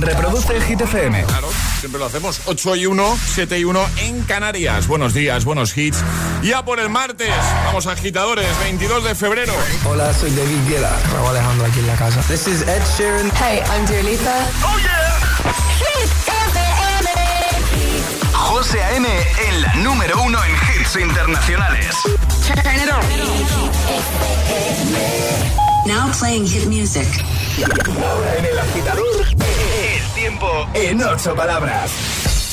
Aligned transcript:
Reproduce 0.00 0.56
el 0.56 0.62
Hit 0.62 0.80
FM. 0.80 1.24
Claro, 1.24 1.48
siempre 1.78 1.98
lo 1.98 2.06
hacemos. 2.06 2.40
8 2.46 2.76
y 2.76 2.86
1, 2.86 3.18
7 3.34 3.58
y 3.58 3.64
1 3.64 3.86
en 3.98 4.22
Canarias. 4.22 4.86
Buenos 4.86 5.12
días, 5.12 5.44
buenos 5.44 5.76
hits. 5.76 6.02
Ya 6.42 6.64
por 6.64 6.80
el 6.80 6.88
martes, 6.88 7.30
vamos 7.66 7.86
agitadores, 7.86 8.46
22 8.60 9.04
de 9.04 9.14
febrero. 9.14 9.52
Hola, 9.84 10.12
soy 10.14 10.30
David 10.30 10.56
Guetta. 10.68 10.98
Raúl 11.12 11.28
Alejandro 11.28 11.66
aquí 11.66 11.80
en 11.80 11.86
la 11.86 11.96
casa. 11.96 12.20
This 12.22 12.46
is 12.48 12.62
Ed 12.62 12.82
Sheeran. 12.96 13.30
Hey, 13.36 13.62
I'm 13.70 13.84
Dua 13.86 14.02
Lipa. 14.02 14.34
¡Oh, 14.64 14.78
yeah! 14.78 15.20
Hit 15.78 16.10
FM. 16.26 17.08
José 18.32 18.82
A.M. 18.82 19.06
en 19.48 19.62
la 19.62 19.74
número 19.74 20.22
uno 20.22 20.38
en 20.44 20.80
hits 20.80 20.96
internacionales. 20.96 21.94
Turn 22.46 22.76
it 22.76 22.90
on. 22.90 23.04
Now 25.86 26.10
playing 26.18 26.46
hit 26.46 26.66
music. 26.66 27.06
Ahora 27.62 28.36
en 28.38 28.44
el 28.46 28.58
agitador, 28.58 29.26
tiempo 30.30 30.68
en 30.74 31.02
ocho 31.02 31.34
palabras. 31.34 31.90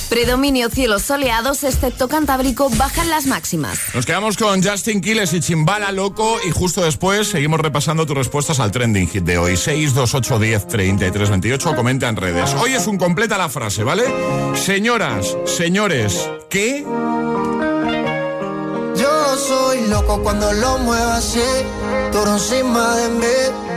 Predominio 0.10 0.70
cielos 0.70 1.02
soleados, 1.04 1.64
excepto 1.64 2.08
Cantábrico, 2.08 2.70
bajan 2.72 3.10
las 3.10 3.28
máximas. 3.28 3.78
Nos 3.94 4.06
quedamos 4.06 4.38
con 4.38 4.64
Justin 4.64 5.02
Quiles 5.02 5.34
y 5.34 5.42
Chimbala 5.42 5.92
Loco 5.92 6.38
y 6.48 6.52
justo 6.52 6.82
después 6.82 7.28
seguimos 7.28 7.60
repasando 7.60 8.06
tus 8.06 8.16
respuestas 8.16 8.60
al 8.60 8.72
trending 8.72 9.08
hit 9.10 9.24
de 9.24 9.38
hoy. 9.38 9.58
628 9.58 10.40
10 10.40 10.68
33 10.68 11.30
28 11.30 11.76
comenta 11.76 12.08
en 12.08 12.16
redes. 12.16 12.54
Hoy 12.54 12.72
es 12.72 12.88
un 12.88 12.98
completa 12.98 13.38
la 13.38 13.50
frase, 13.50 13.84
¿vale? 13.84 14.06
Señoras, 14.56 15.36
señores, 15.46 16.30
¿qué? 16.50 16.84
Yo 18.96 19.38
soy 19.38 19.88
loco 19.90 20.24
cuando 20.24 20.52
lo 20.54 20.80
muevo 20.80 21.12
así, 21.12 21.42
encima 22.34 22.96
de 22.96 23.10
mí. 23.10 23.77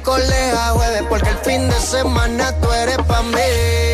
Es 0.00 0.28
de 0.28 0.34
miércoles 0.34 0.54
a 0.54 0.70
jueves, 0.70 1.02
porque 1.08 1.28
el 1.30 1.38
fin 1.38 1.68
de 1.68 1.80
semana 1.80 2.52
tú 2.60 2.72
eres 2.72 2.98
pa' 2.98 3.22
mí. 3.22 3.89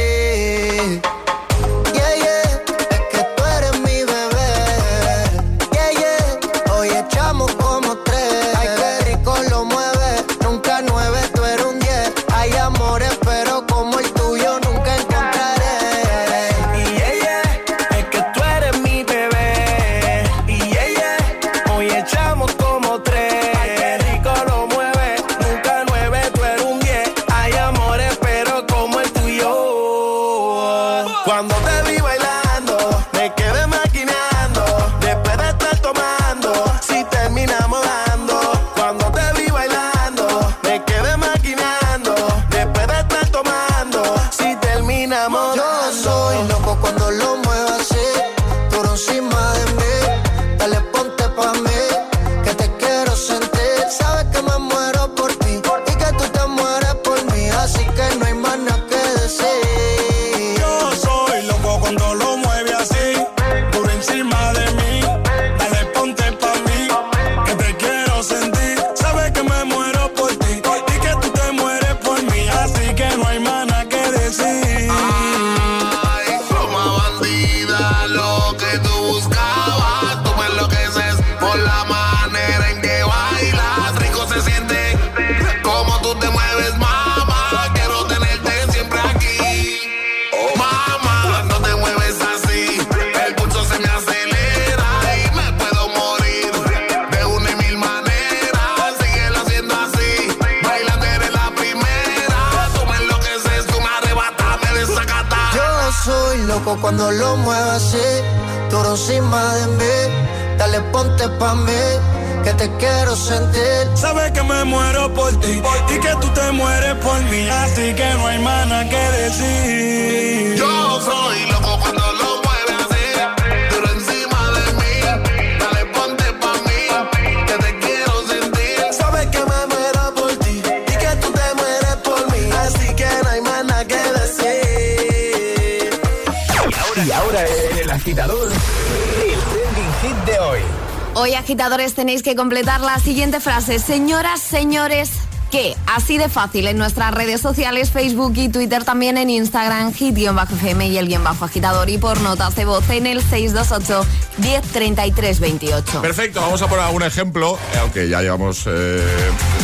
Hoy, 141.27 141.35
agitadores, 141.35 141.95
tenéis 141.95 142.23
que 142.23 142.37
completar 142.37 142.81
la 142.81 143.01
siguiente 143.01 143.41
frase. 143.41 143.81
Señoras, 143.81 144.41
señores, 144.41 145.11
¿qué? 145.51 145.77
Así 145.89 146.19
de 146.19 146.29
fácil 146.29 146.69
en 146.69 146.79
nuestras 146.79 147.13
redes 147.13 147.41
sociales, 147.41 147.91
Facebook 147.91 148.35
y 148.37 148.49
Twitter, 148.49 148.85
también 148.85 149.19
en 149.19 149.29
Instagram, 149.31 149.93
hit-fm 149.93 150.87
y 150.87 150.99
el 150.99 151.09
guion 151.09 151.25
bajo 151.25 151.45
agitador 151.45 151.91
y 151.91 151.99
por 151.99 152.21
notas 152.21 152.55
de 152.55 152.65
voz 152.65 152.89
en 152.91 153.09
el 153.09 153.23
628 153.23 154.07
1033 154.39 155.41
28. 155.41 156.01
Perfecto, 156.01 156.41
vamos 156.41 156.63
a 156.63 156.69
poner 156.69 156.85
algún 156.85 157.03
ejemplo, 157.03 157.59
eh, 157.75 157.79
aunque 157.81 158.09
ya 158.09 158.23
llevamos, 158.23 158.63
eh, 158.69 159.03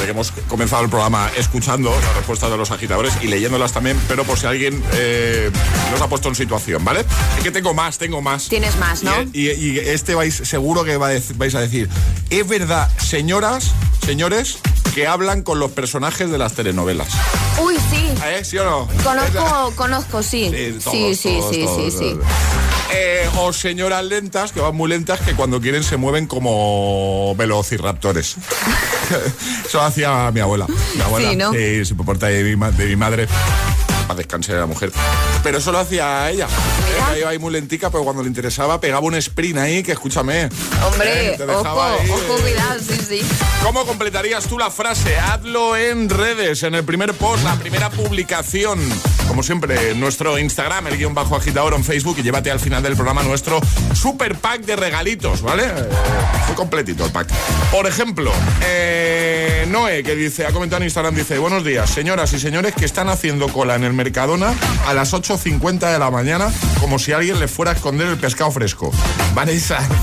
que 0.05 0.11
hemos 0.13 0.33
comenzado 0.49 0.83
el 0.85 0.91
programa, 0.91 1.31
escuchando 1.37 1.91
las 1.91 2.15
respuestas 2.17 2.51
de 2.51 2.57
los 2.57 2.71
agitadores 2.71 3.13
y 3.23 3.27
leyéndolas 3.29 3.73
también, 3.73 3.99
pero 4.09 4.25
por 4.25 4.39
si 4.39 4.47
alguien 4.47 4.83
eh, 4.95 5.51
nos 5.91 6.01
ha 6.01 6.09
puesto 6.09 6.29
en 6.29 6.35
situación, 6.35 6.85
¿vale? 6.85 7.05
Es 7.39 7.43
que 7.43 7.51
tengo 7.51 7.75
más, 7.75 7.99
tengo 7.99 8.21
más. 8.23 8.49
Tienes 8.49 8.77
más, 8.77 9.03
¿no? 9.03 9.13
Y, 9.33 9.51
y- 9.51 9.73
y 9.73 9.79
este 9.79 10.15
vais, 10.15 10.35
seguro 10.35 10.85
que 10.85 10.97
vais 10.97 11.55
a 11.55 11.61
decir, 11.61 11.89
es 12.31 12.49
verdad, 12.49 12.91
señoras, 12.99 13.71
señores, 14.05 14.59
que 14.95 15.07
hablan 15.07 15.43
con 15.43 15.59
los 15.59 15.71
personajes 15.71 16.31
de 16.31 16.37
las 16.39 16.53
telenovelas. 16.55 17.09
Uy, 17.63 17.77
sí. 17.91 18.09
¿Eh? 18.27 18.45
¿Sí 18.45 18.59
o 18.59 18.65
no? 18.65 18.89
Conozco, 19.03 19.73
conozco, 19.77 20.23
sí. 20.23 20.51
Sí, 20.53 20.79
todos, 20.83 20.93
Sí, 20.97 21.15
sí, 21.15 21.39
todos, 21.39 21.55
sí, 21.55 21.65
todos, 21.65 21.93
sí, 21.93 21.99
sí. 21.99 22.19
Eh, 22.95 23.27
o 23.39 23.53
señoras 23.53 24.05
lentas, 24.05 24.53
que 24.53 24.61
van 24.61 24.75
muy 24.77 24.89
lentas, 24.89 25.21
que 25.21 25.35
cuando 25.35 25.61
quieren 25.61 25.83
se 25.83 25.97
mueven 25.97 26.27
como 26.27 27.35
velociraptores. 27.37 28.37
Eso 29.67 29.81
hacía 29.81 30.31
mi 30.33 30.41
abuela. 30.41 30.67
Mi 30.95 31.01
abuela, 31.01 31.31
Sí, 31.31 31.37
¿no? 31.37 31.53
sí, 31.53 31.85
se 31.85 31.95
porta 31.95 32.27
de 32.27 32.43
mi, 32.45 32.57
ma- 32.57 32.71
de 32.71 32.87
mi 32.87 32.97
madre. 32.97 33.27
Para 34.07 34.17
descansar 34.19 34.57
la 34.57 34.67
mujer. 34.67 34.91
Pero 35.45 35.59
eso 35.59 35.71
lo 35.71 35.79
hacía 35.79 36.29
ella. 36.31 36.49
Ella 37.13 37.19
iba 37.21 37.31
ahí 37.31 37.39
muy 37.39 37.53
lentica, 37.53 37.89
pero 37.89 38.03
cuando 38.05 38.21
le 38.23 38.29
interesaba 38.29 38.81
pegaba 38.81 39.07
un 39.07 39.15
sprint 39.15 39.59
ahí 39.59 39.83
que 39.85 39.93
escúchame. 39.93 40.49
Hombre, 40.85 41.35
eh, 41.35 41.37
te 41.39 41.45
ojo, 41.45 41.83
ahí, 41.83 42.11
ojo, 42.11 42.41
cuidado, 42.43 42.81
sí, 42.81 42.99
sí. 43.09 43.21
¿Cómo 43.63 43.87
completarías 43.87 44.45
tú 44.47 44.59
la 44.59 44.71
frase? 44.71 45.17
Hazlo 45.19 45.77
en 45.77 46.09
redes, 46.11 46.65
en 46.65 46.75
el 46.75 46.85
primer 46.85 47.15
post, 47.15 47.45
la 47.45 47.55
primera 47.57 47.91
publicación. 47.91 48.81
Como 49.33 49.43
siempre, 49.43 49.95
nuestro 49.95 50.39
Instagram, 50.39 50.89
el 50.89 50.99
guion 50.99 51.15
bajo 51.15 51.35
agitador 51.35 51.73
en 51.73 51.83
Facebook 51.83 52.17
y 52.19 52.23
llévate 52.23 52.51
al 52.51 52.61
final 52.61 52.83
del 52.83 52.97
programa 52.97 53.23
nuestro 53.23 53.63
super 53.95 54.37
pack 54.37 54.61
de 54.67 54.77
regalitos, 54.77 55.41
¿vale? 55.41 55.73
Muy 56.49 56.55
completito 56.55 57.07
el 57.07 57.13
pack. 57.13 57.33
Por 57.71 57.87
ejemplo, 57.87 58.31
eh, 58.63 59.67
Noé, 59.71 60.03
que 60.03 60.15
dice, 60.15 60.45
ha 60.45 60.53
comentado 60.53 60.83
en 60.83 60.89
Instagram, 60.89 61.15
dice, 61.15 61.39
buenos 61.39 61.65
días, 61.65 61.89
señoras 61.89 62.35
y 62.35 62.41
señores 62.41 62.75
que 62.75 62.85
están 62.85 63.09
haciendo 63.09 63.49
cola 63.49 63.75
en 63.75 63.85
el 63.85 63.95
Mercadona 63.95 64.53
a 64.87 64.93
las 64.93 65.15
8.50 65.15 65.91
de 65.91 65.99
la 65.99 66.11
mañana 66.11 66.53
como 66.79 66.99
si 66.99 67.13
alguien 67.13 67.41
les 67.41 67.51
fuera 67.51 67.71
a 67.71 67.75
esconder 67.75 68.09
el 68.09 68.19
pescado 68.19 68.51
fresco. 68.51 68.93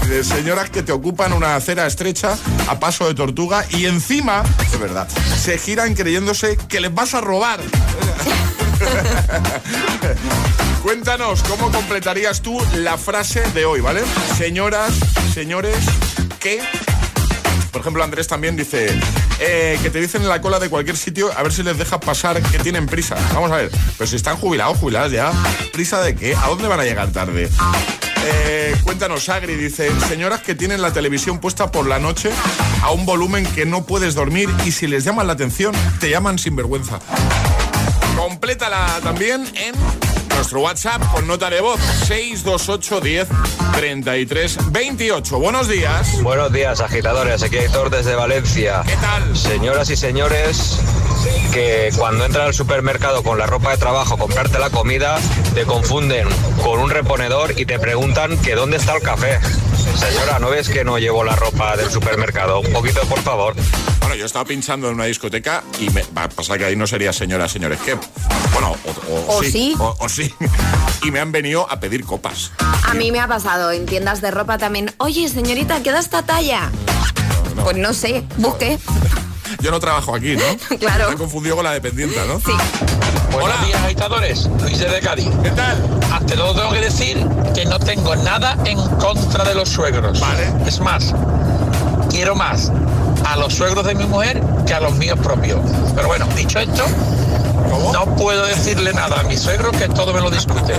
De 0.08 0.24
señoras 0.24 0.72
que 0.72 0.82
te 0.82 0.92
ocupan 0.92 1.34
una 1.34 1.56
acera 1.56 1.86
estrecha 1.86 2.36
a 2.68 2.80
paso 2.80 3.08
de 3.08 3.14
tortuga 3.14 3.64
y 3.70 3.86
encima, 3.86 4.42
de 4.72 4.78
verdad, 4.80 5.08
se 5.08 5.60
giran 5.60 5.94
creyéndose 5.94 6.58
que 6.68 6.80
les 6.80 6.92
vas 6.92 7.14
a 7.14 7.22
robar. 7.22 7.60
Cuéntanos 10.84 11.44
cómo 11.44 11.72
completarías 11.72 12.42
tú 12.42 12.60
la 12.76 12.98
frase 12.98 13.42
de 13.54 13.66
hoy, 13.66 13.82
¿vale? 13.82 14.02
Señoras, 14.38 14.94
señores, 15.34 15.78
¿qué? 16.40 16.62
Por 17.72 17.82
ejemplo, 17.82 18.04
Andrés 18.04 18.28
también 18.28 18.56
dice 18.56 19.00
eh, 19.40 19.80
que 19.82 19.90
te 19.90 20.02
dicen 20.02 20.24
en 20.24 20.30
la 20.30 20.42
cola 20.42 20.60
de 20.60 20.70
cualquier 20.70 20.98
sitio 20.98 21.30
a 21.38 21.44
ver 21.44 21.54
si 21.54 21.64
les 21.64 21.78
dejas 21.78 22.00
pasar 22.00 22.42
que 22.42 22.60
tienen 22.60 22.88
prisa. 22.88 23.16
Vamos 23.34 23.52
a 23.52 23.58
ver, 23.58 23.72
pero 23.98 24.10
si 24.10 24.16
están 24.16 24.38
jubilados, 24.38 24.78
jubiladas 24.78 25.12
ya, 25.12 25.32
¿prisa 25.72 26.02
de 26.02 26.16
qué? 26.16 26.36
¿A 26.36 26.48
dónde 26.48 26.68
van 26.68 26.80
a 26.80 26.84
llegar 26.84 27.12
tarde? 27.12 27.50
Eh, 28.26 28.76
cuéntanos, 28.84 29.30
Agri, 29.30 29.56
dice, 29.56 29.90
señoras 30.08 30.42
que 30.42 30.56
tienen 30.56 30.82
la 30.82 30.92
televisión 30.92 31.40
puesta 31.40 31.72
por 31.72 31.88
la 31.88 32.00
noche 32.00 32.32
a 32.82 32.92
un 32.92 33.06
volumen 33.06 33.46
que 33.46 33.66
no 33.66 33.86
puedes 33.86 34.16
dormir 34.16 34.50
y 34.66 34.72
si 34.72 34.88
les 34.88 35.04
llaman 35.04 35.28
la 35.28 35.34
atención, 35.34 35.74
te 36.00 36.10
llaman 36.10 36.38
sin 36.38 36.56
vergüenza. 36.56 37.00
Complétala 38.50 39.00
también 39.04 39.46
en 39.54 39.76
nuestro 40.34 40.62
WhatsApp 40.62 41.04
con 41.12 41.28
nota 41.28 41.52
de 41.52 41.62
voz 41.62 41.80
628 42.08 43.00
10 43.00 43.28
33 43.76 44.72
28. 44.72 45.38
Buenos 45.38 45.68
días. 45.68 46.20
Buenos 46.24 46.52
días, 46.52 46.82
agitadores. 46.82 47.44
Aquí 47.44 47.58
Héctor 47.58 47.92
desde 47.92 48.16
Valencia. 48.16 48.82
¿Qué 48.88 48.96
tal? 48.96 49.38
Señoras 49.38 49.92
y 49.92 49.96
señores, 49.96 50.80
que 51.54 51.92
cuando 51.96 52.26
entran 52.26 52.48
al 52.48 52.56
supermercado 52.56 53.22
con 53.22 53.38
la 53.38 53.46
ropa 53.46 53.70
de 53.70 53.78
trabajo 53.78 54.18
comprarte 54.18 54.58
la 54.58 54.72
comida, 54.72 55.20
te 55.54 55.66
confunden 55.66 56.28
con 56.64 56.80
un 56.80 56.90
reponedor 56.90 57.54
y 57.56 57.68
te 57.68 57.78
preguntan 57.78 58.36
que 58.40 58.56
dónde 58.56 58.78
está 58.78 58.96
el 58.96 59.04
café. 59.04 59.38
Señora, 59.96 60.40
¿no 60.40 60.50
ves 60.50 60.70
que 60.70 60.84
no 60.84 60.98
llevo 60.98 61.24
la 61.24 61.36
ropa 61.36 61.78
del 61.78 61.92
supermercado? 61.92 62.62
Un 62.62 62.74
poquito, 62.74 63.02
por 63.02 63.20
favor. 63.20 63.54
Bueno, 64.10 64.22
yo 64.22 64.26
estaba 64.26 64.44
pinchando 64.44 64.88
en 64.88 64.96
una 64.96 65.06
discoteca 65.06 65.62
y 65.80 65.88
me 65.92 66.02
va 66.18 66.24
a 66.24 66.30
pasar 66.30 66.58
que 66.58 66.66
ahí 66.66 66.76
no 66.76 66.88
sería 66.88 67.14
señoras, 67.14 67.52
señores, 67.52 67.78
¿qué? 67.86 67.96
Bueno, 68.54 68.76
o, 68.84 69.14
o- 69.14 69.38
O 69.38 69.44
sí. 69.44 69.76
O, 69.78 69.96
o 70.00 70.10
sí. 70.10 70.34
Y 71.04 71.12
me 71.12 71.20
han 71.20 71.32
venido 71.32 71.72
a 71.72 71.80
pedir 71.80 72.04
copas. 72.06 72.52
A 72.88 72.96
mí 72.96 73.12
me 73.12 73.20
ha 73.20 73.28
pasado 73.28 73.72
en 73.72 73.86
tiendas 73.86 74.20
de 74.22 74.32
ropa 74.32 74.58
también. 74.58 74.92
Oye, 74.98 75.30
señorita, 75.30 75.84
¿queda 75.84 76.00
esta 76.00 76.24
talla? 76.24 76.72
Pues 77.64 77.78
no 77.78 77.94
sé, 77.94 78.24
busque. 78.38 78.80
Yo 79.62 79.70
no 79.70 79.80
trabajo 79.80 80.16
aquí, 80.16 80.36
¿no? 80.36 80.78
Claro. 80.80 81.10
Me 81.10 81.14
he 81.14 81.18
confundido 81.18 81.56
con 81.58 81.66
la 81.66 81.74
dependienta, 81.74 82.26
¿no? 82.26 82.40
Sí. 82.40 82.52
Buenos 83.32 83.44
Hola. 83.60 83.66
días, 83.68 83.84
agitadores. 83.84 84.50
Luis 84.60 84.80
de 84.80 85.00
Cádiz. 85.02 85.30
¿Qué 85.44 85.52
tal? 85.52 86.00
Ante 86.12 86.34
todo 86.36 86.56
tengo 86.56 86.72
que 86.74 86.82
decir 86.82 87.24
que 87.54 87.64
no 87.66 87.78
tengo 87.78 88.16
nada 88.16 88.58
en 88.66 88.80
contra 88.98 89.44
de 89.44 89.54
los 89.54 89.70
suegros. 89.70 90.20
Vale. 90.20 90.52
Es 90.66 90.80
más, 90.80 91.14
quiero 92.10 92.34
más 92.36 92.72
a 93.30 93.36
los 93.36 93.54
suegros 93.54 93.86
de 93.86 93.94
mi 93.94 94.06
mujer 94.06 94.42
que 94.66 94.74
a 94.74 94.80
los 94.80 94.94
míos 94.96 95.20
propios. 95.22 95.60
Pero 95.96 96.08
bueno, 96.08 96.28
dicho 96.36 96.60
esto, 96.60 96.84
¿Cómo? 97.70 97.94
no 97.94 98.06
puedo 98.16 98.46
decirle 98.46 98.92
nada 98.94 99.20
a 99.20 99.24
mi 99.24 99.38
suegro 99.38 99.72
que 99.72 99.88
todo 99.90 100.14
me 100.14 100.20
lo 100.20 100.32
discute. 100.32 100.74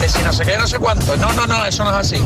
Que 0.00 0.08
si 0.08 0.22
no 0.22 0.32
sé 0.32 0.44
qué, 0.44 0.56
no 0.56 0.66
sé 0.66 0.78
cuánto. 0.78 1.16
No, 1.16 1.32
no, 1.32 1.46
no, 1.46 1.64
eso 1.64 1.84
no 1.84 1.90
es 1.90 1.96
así. 1.96 2.24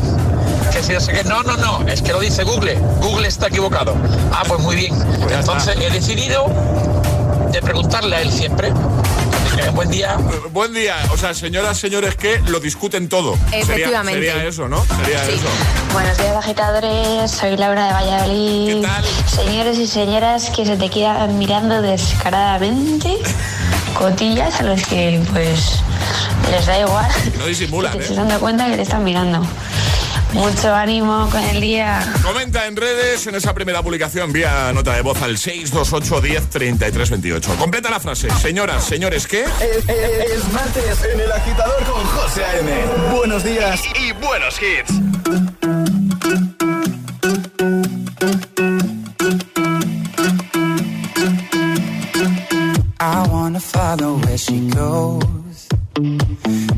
Que 0.71 0.83
si 0.83 0.93
no 0.93 0.99
sé 0.99 1.13
qué, 1.13 1.23
no, 1.23 1.41
no, 1.43 1.57
no, 1.57 1.87
es 1.87 2.01
que 2.01 2.11
lo 2.11 2.19
dice 2.19 2.43
Google. 2.43 2.75
Google 3.01 3.27
está 3.27 3.47
equivocado. 3.47 3.95
Ah, 4.31 4.43
pues 4.47 4.59
muy 4.61 4.75
bien. 4.75 4.93
ya 5.29 5.39
Entonces 5.39 5.75
he 5.79 5.89
decidido 5.89 6.45
de 7.51 7.61
preguntarle 7.61 8.15
a 8.15 8.21
él 8.21 8.31
siempre. 8.31 8.71
Buen 9.73 9.89
día. 9.89 10.17
Buen 10.51 10.73
día. 10.73 10.95
O 11.11 11.17
sea, 11.17 11.33
señoras, 11.33 11.77
señores, 11.77 12.15
que 12.15 12.39
lo 12.47 12.59
discuten 12.59 13.09
todo. 13.09 13.37
Efectivamente. 13.51 14.25
Sería, 14.27 14.43
eso, 14.45 14.67
¿no? 14.67 14.83
Sería 14.85 15.23
Sí. 15.25 15.31
eso. 15.33 15.47
Buenos 15.93 16.17
días 16.17 16.35
agitadores, 16.35 17.31
soy 17.31 17.57
Laura 17.57 17.87
de 17.87 17.93
Valladolid. 17.93 18.75
¿Qué 18.75 18.81
tal? 18.87 19.05
Señores 19.27 19.77
y 19.79 19.87
señoras 19.87 20.49
que 20.55 20.65
se 20.65 20.77
te 20.77 20.89
quedan 20.89 21.37
mirando 21.37 21.81
descaradamente, 21.81 23.17
cotillas 23.97 24.59
a 24.59 24.63
los 24.63 24.81
que 24.85 25.21
pues 25.31 25.79
les 26.51 26.65
da 26.65 26.79
igual. 26.79 27.09
No 27.37 27.45
disimulan, 27.45 27.91
que 27.93 27.97
te 27.99 28.03
¿eh? 28.03 28.07
estás 28.09 28.17
dando 28.27 28.39
cuenta 28.39 28.67
que 28.69 28.75
te 28.77 28.81
están 28.83 29.03
mirando. 29.03 29.41
Mucho 30.33 30.73
ánimo 30.73 31.27
con 31.31 31.41
el 31.43 31.61
día. 31.61 31.99
Comenta 32.23 32.67
en 32.67 32.75
redes, 32.75 33.25
en 33.27 33.35
esa 33.35 33.53
primera 33.53 33.81
publicación, 33.81 34.25
envía 34.27 34.71
nota 34.73 34.93
de 34.93 35.01
voz 35.01 35.21
al 35.21 35.37
628 35.37 36.21
10 36.21 36.49
33 36.49 37.09
28. 37.09 37.55
Completa 37.57 37.89
la 37.89 37.99
frase. 37.99 38.29
Señoras, 38.41 38.83
señores, 38.83 39.25
¿qué? 39.25 39.43
Es, 39.43 39.89
es- 39.89 40.31
es 40.31 40.53
martes 40.53 41.03
en 41.13 41.19
el 41.21 41.31
agitador 41.31 41.83
con 41.85 42.03
José 42.05 42.43
A.M. 42.43 42.71
Buenos 43.15 43.43
días 43.43 43.81
y 43.99 44.11
buenos 44.13 44.55
hits. 44.61 44.93
I 52.99 53.27
wanna 53.31 53.59
follow 53.59 54.17
where 54.19 54.37
she 54.37 54.69
goes. 54.69 55.67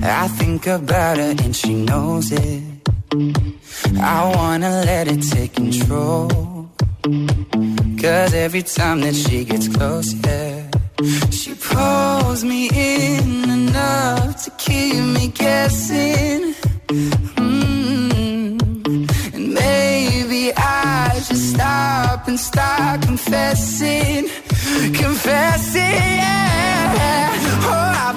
I 0.04 0.28
think 0.38 0.68
about 0.68 1.18
her 1.18 1.36
and 1.44 1.56
she 1.56 1.74
knows 1.74 2.32
it. 2.32 2.64
I 3.12 4.32
wanna 4.36 4.84
let 4.86 5.08
it 5.08 5.22
take 5.22 5.54
control. 5.54 6.70
Cause 8.02 8.34
every 8.34 8.62
time 8.62 9.02
that 9.02 9.16
she 9.16 9.46
gets 9.46 9.68
close, 9.68 10.14
yeah, 10.14 10.70
she 11.32 11.56
pulls 11.56 12.44
me 12.44 12.70
in 12.70 13.50
enough 13.50 14.44
to 14.44 14.52
keep 14.60 15.04
me 15.04 15.30
guessing. 15.30 16.54
Mm. 17.38 18.60
And 19.34 19.54
maybe 19.56 20.54
I 20.56 21.20
should 21.26 21.38
stop 21.38 22.28
and 22.28 22.40
start 22.40 23.02
confessing, 23.02 24.28
confessing. 24.94 25.82
Yeah. 25.82 27.49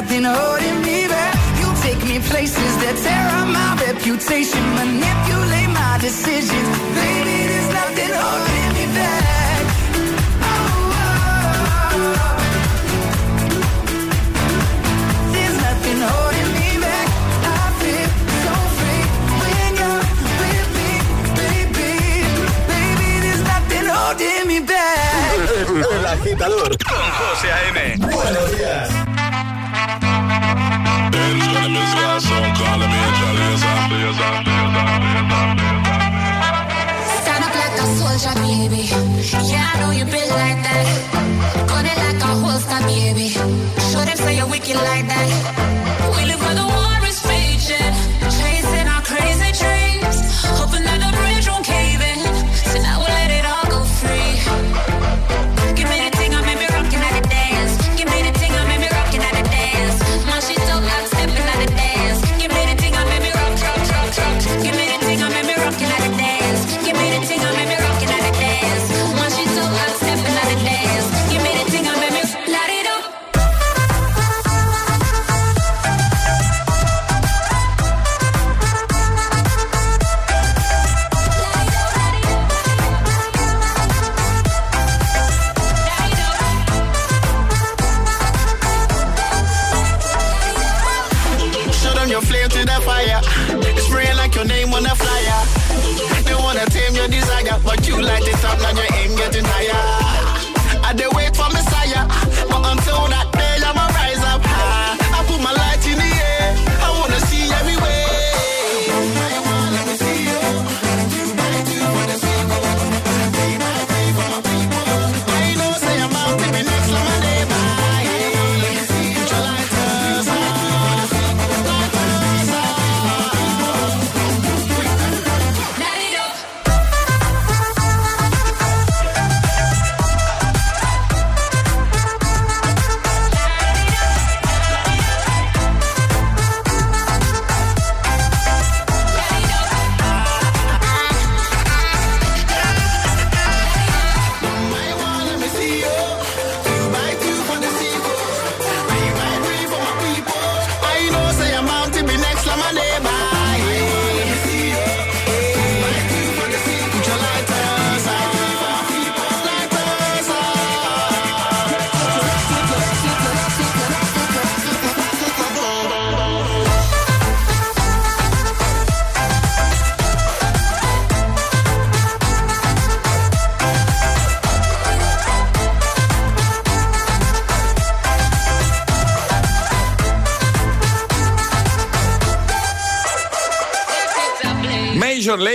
nothing 0.00 0.24
holding 0.24 0.80
me 0.80 1.06
back. 1.08 1.34
You 1.60 1.68
take 1.82 2.02
me 2.08 2.18
places 2.30 2.72
that 2.82 2.96
tear 3.04 3.26
up 3.38 3.48
my 3.52 3.70
reputation. 3.84 4.62
Manipulate 4.80 5.70
my 5.80 5.98
decisions. 6.00 6.68
Baby, 6.96 7.36
there's 7.50 7.70
nothing 7.80 8.12
holding 8.20 8.70
me 8.78 8.86
back. 8.96 9.60
Oh, 10.48 11.00
oh, 11.04 11.20
oh. 12.16 12.36
There's 15.34 15.58
nothing 15.68 16.00
holding 16.08 16.50
me 16.58 16.68
back. 16.86 17.06
I 17.44 17.62
feel 17.80 18.08
so 18.44 18.54
free 18.78 19.04
when 19.42 19.70
you're 19.80 20.04
with 20.40 20.68
me, 20.78 20.90
baby. 21.40 21.92
Baby, 22.72 23.10
there's 23.24 23.44
nothing 23.52 23.86
holding 23.96 24.44
me 24.48 24.58
back. 24.64 25.92
El 25.96 26.06
agitador 26.06 26.72
con 26.88 27.04
José 27.18 27.48
A.M. 27.52 27.78
Buenos 27.98 28.48
días. 28.56 29.09
Yeah, 38.22 39.70
I 39.72 39.80
know 39.80 39.90
you. 39.92 40.10
Show 43.30 44.04
them 44.04 44.16
say 44.16 44.36
you're 44.36 44.48
wicked 44.48 44.76
like 44.76 45.06
that. 45.08 45.89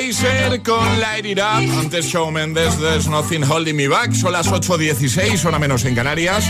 Major 0.05 0.23
Lazer 0.23 0.61
con 0.61 0.99
Light 0.99 1.25
It 1.25 1.39
Up. 1.39 1.79
Antes 1.79 2.05
Shawn 2.05 2.33
Mendes, 2.33 2.77
There's 2.77 3.07
Nothing 3.07 3.43
Holding 3.43 3.75
Me 3.75 3.87
Back. 3.87 4.13
Son 4.13 4.31
las 4.31 4.47
8.16, 4.51 5.43
hora 5.45 5.57
menos 5.57 5.83
en 5.85 5.95
Canarias. 5.95 6.45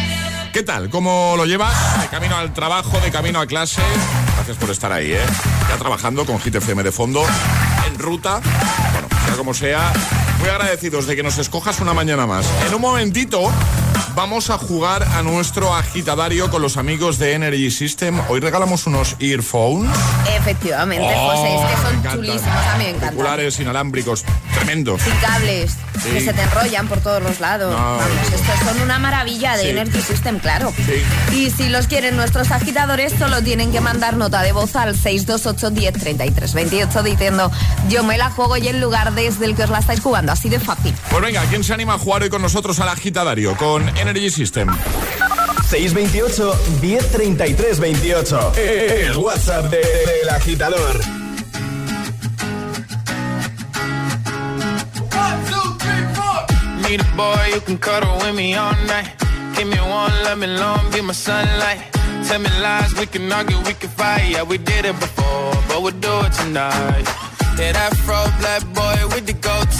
¿Qué 0.52 0.62
tal? 0.62 0.90
¿Cómo 0.90 1.36
lo 1.38 1.46
llevas? 1.46 2.02
De 2.02 2.08
camino 2.10 2.36
al 2.36 2.54
trabajo, 2.54 3.00
de 3.00 3.12
camino 3.12 3.40
a 3.40 3.48
clase. 3.48 3.82
Gracias 4.36 4.58
por 4.58 4.72
estar 4.72 4.92
ahí, 4.92 5.14
¿eh? 5.14 5.26
Ya 5.70 5.78
trabajando 5.78 6.26
con 6.26 6.38
Hit 6.42 6.56
FM 6.56 6.84
de 6.84 6.92
fondo, 6.92 7.26
en 7.88 7.98
ruta. 7.98 8.42
Bueno, 8.92 9.08
sea 9.26 9.36
como 9.38 9.54
sea, 9.54 9.94
muy 10.40 10.50
agradecidos 10.50 11.08
de 11.08 11.16
que 11.16 11.24
nos 11.24 11.38
escojas 11.38 11.80
una 11.80 11.94
mañana 11.94 12.28
más. 12.28 12.46
En 12.68 12.74
un 12.74 12.82
momentito 12.82 13.50
vamos 14.16 14.50
a 14.50 14.58
jugar 14.58 15.04
a 15.04 15.22
nuestro 15.24 15.74
agitadario 15.76 16.50
con 16.50 16.62
los 16.62 16.78
amigos 16.78 17.18
de 17.20 17.34
Energy 17.34 17.70
System. 17.70 18.20
Hoy 18.30 18.40
regalamos 18.40 18.88
unos 18.88 19.16
earphones. 19.20 19.92
Efectivamente, 20.38 21.14
Oh, 21.18 21.30
José, 21.32 21.56
es 21.56 21.62
que 21.62 21.68
me 21.68 21.82
son 21.82 21.92
encantan. 22.00 22.16
chulísimos, 22.16 22.48
a 22.66 22.78
mí 22.78 22.84
me 22.86 22.90
encantan. 22.92 23.40
Inalámbricos, 23.60 24.24
tremendos. 24.54 25.02
Sin 25.02 25.14
cables, 25.18 25.72
Sí. 26.02 26.10
que 26.12 26.22
se 26.22 26.34
te 26.34 26.42
enrollan 26.42 26.88
por 26.88 27.00
todos 27.00 27.22
los 27.24 27.40
lados. 27.40 27.72
No. 27.72 27.78
Vamos, 27.98 28.04
estos 28.34 28.60
son 28.68 28.82
una 28.82 29.00
maravilla 29.00 29.56
de 29.58 29.64
Sí. 29.64 29.70
Energy 29.70 30.02
System, 30.02 30.40
claro. 30.40 30.72
Sí. 30.76 31.36
Y 31.36 31.50
si 31.52 31.70
los 31.70 31.88
quieren 31.88 32.16
nuestros 32.16 32.52
agitadores, 32.52 33.14
solo 33.18 33.42
tienen 33.42 33.72
que 33.72 33.82
mandar 33.82 34.16
nota 34.18 34.42
de 34.42 34.52
voz 34.52 34.76
al 34.76 34.96
628 34.96 35.70
10 35.72 35.94
33 35.94 36.54
28 36.54 37.04
diciendo 37.04 37.52
yo 37.90 38.04
me 38.04 38.18
la 38.18 38.30
juego 38.30 38.58
y 38.58 38.68
el 38.68 38.80
lugar 38.82 39.14
desde 39.14 39.46
el 39.46 39.56
que 39.56 39.64
os 39.64 39.70
la 39.70 39.80
estáis 39.80 40.00
jugando. 40.00 40.32
Así 40.32 40.50
de 40.50 40.60
fácil. 40.60 40.94
Pues 41.10 41.22
venga, 41.22 41.44
¿quién 41.50 41.64
se 41.64 41.74
anima 41.74 41.96
a 41.96 41.98
jugar 41.98 42.24
hoy 42.24 42.30
con 42.30 42.42
nosotros 42.42 42.80
al 42.80 42.90
agitadario 42.90 43.56
con 43.58 43.88
Energy 44.08 44.30
System? 44.30 44.70
628 45.68 46.56
1033 46.82 47.76
28. 47.76 49.08
El 49.08 49.18
WhatsApp 49.18 49.70
de- 49.72 49.82
del 49.82 50.30
agitador. 50.30 51.00
Need 56.88 57.02
a 57.02 57.10
boy 57.18 57.46
who 57.54 57.60
can 57.62 57.78
cuddle 57.78 58.16
with 58.18 58.36
me 58.36 58.54
all 58.56 58.76
night. 58.86 59.10
Give 59.56 59.68
me 59.68 59.78
one, 59.80 60.12
let 60.24 60.38
me 60.38 60.48
long, 60.48 60.92
be 60.92 61.02
my 61.02 61.14
sunlight. 61.14 61.80
Tell 62.28 62.40
me 62.40 62.50
lies, 62.62 62.94
we 63.00 63.06
can 63.08 63.32
argue, 63.32 63.58
we 63.66 63.74
can 63.74 63.90
fight. 63.90 64.30
Yeah, 64.30 64.44
we 64.44 64.58
did 64.58 64.86
it 64.86 64.98
before, 65.00 65.52
but 65.68 65.82
we'll 65.82 66.00
do 66.08 66.14
it 66.26 66.34
tonight. 66.34 67.06
Yeah, 67.58 67.72
that 67.72 67.96
fro 68.06 68.20
black 68.40 68.62
boy 68.80 68.98
with 69.16 69.26
the 69.26 69.34
gold 69.34 69.55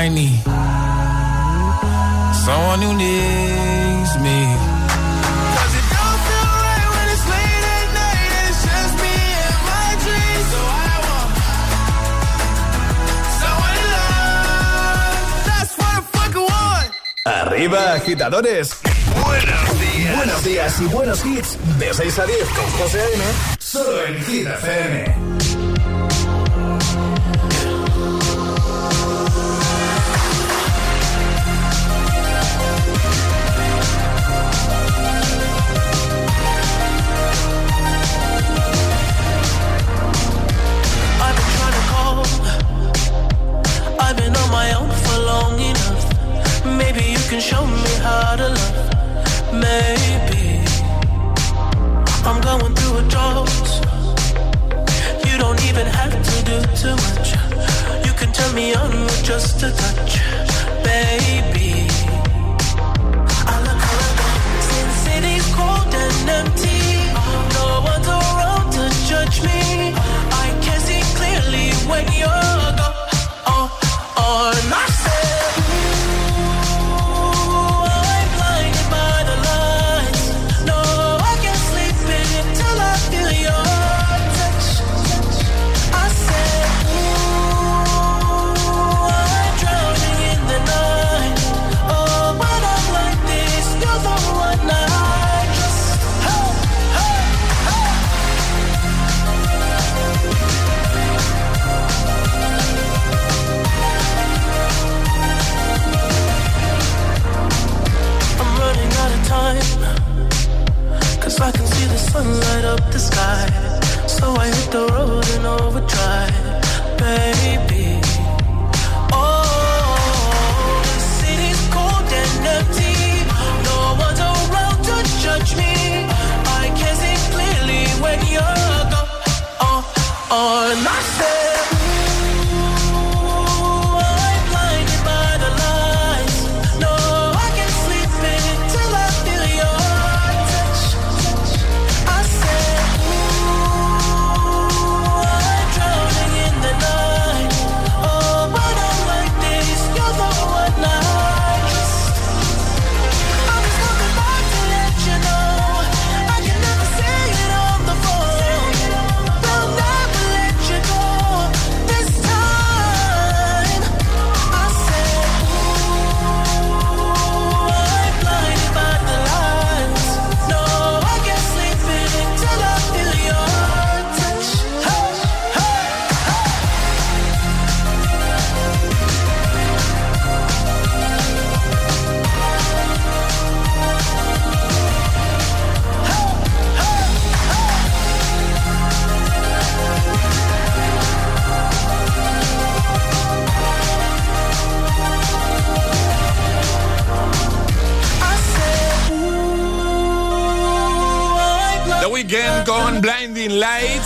I 0.00 0.08
need 0.08 0.38
someone 2.46 2.80
who 2.86 2.92
needs 3.04 4.12
me. 4.26 4.38
'Cause 5.54 5.74
it 5.80 5.86
don't 5.94 6.20
feel 6.28 6.50
right 6.66 6.88
when 6.94 7.06
it's 7.14 7.26
late 7.34 7.64
at 7.78 7.88
night 8.02 8.30
and 8.38 8.46
it's 8.50 8.62
just 8.70 8.94
me 9.02 9.16
and 9.46 9.58
my 9.72 9.88
dreams. 10.04 10.46
So 10.52 10.60
I 10.86 10.94
want 11.08 11.30
someone 13.40 13.74
to 13.80 13.86
love. 13.96 15.18
That's 15.48 15.72
what 15.78 15.92
I 15.98 16.00
fucking 16.14 16.46
want. 16.54 16.90
Arriba, 17.26 17.80
agitadores. 17.94 18.66
Buenos 19.24 19.68
días. 19.80 20.16
Buenos 20.16 20.40
días 20.44 20.80
y 20.80 20.84
buenos 20.96 21.24
hits. 21.26 21.50
De 21.80 21.92
6 21.92 22.18
a 22.20 22.24
10 22.24 22.46
con 22.56 22.70
José 22.78 23.00
A.M. 23.00 23.24
Solo 23.58 24.04
en 24.06 24.14
Hit 24.24 24.46
FM. 24.46 24.94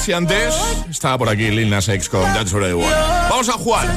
Y 0.08 0.12
antes 0.12 0.54
estaba 0.90 1.18
por 1.18 1.28
aquí 1.28 1.50
Lil 1.50 1.70
Nas 1.70 1.88
X 1.88 2.08
con 2.08 2.22
That's 2.32 2.52
What 2.52 2.68
I 2.68 2.72
Want. 2.72 2.92
Vamos 3.30 3.48
a 3.48 3.52
jugar. 3.52 3.88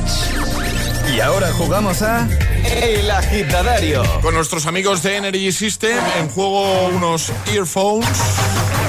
Y 1.13 1.19
ahora 1.19 1.51
jugamos 1.53 2.01
a 2.01 2.27
El 2.63 3.09
Agitadario. 3.09 4.03
Con 4.21 4.35
nuestros 4.35 4.65
amigos 4.65 5.01
de 5.03 5.17
Energy 5.17 5.51
System, 5.51 5.97
en 6.19 6.29
juego 6.29 6.87
unos 6.89 7.31
earphones 7.53 8.07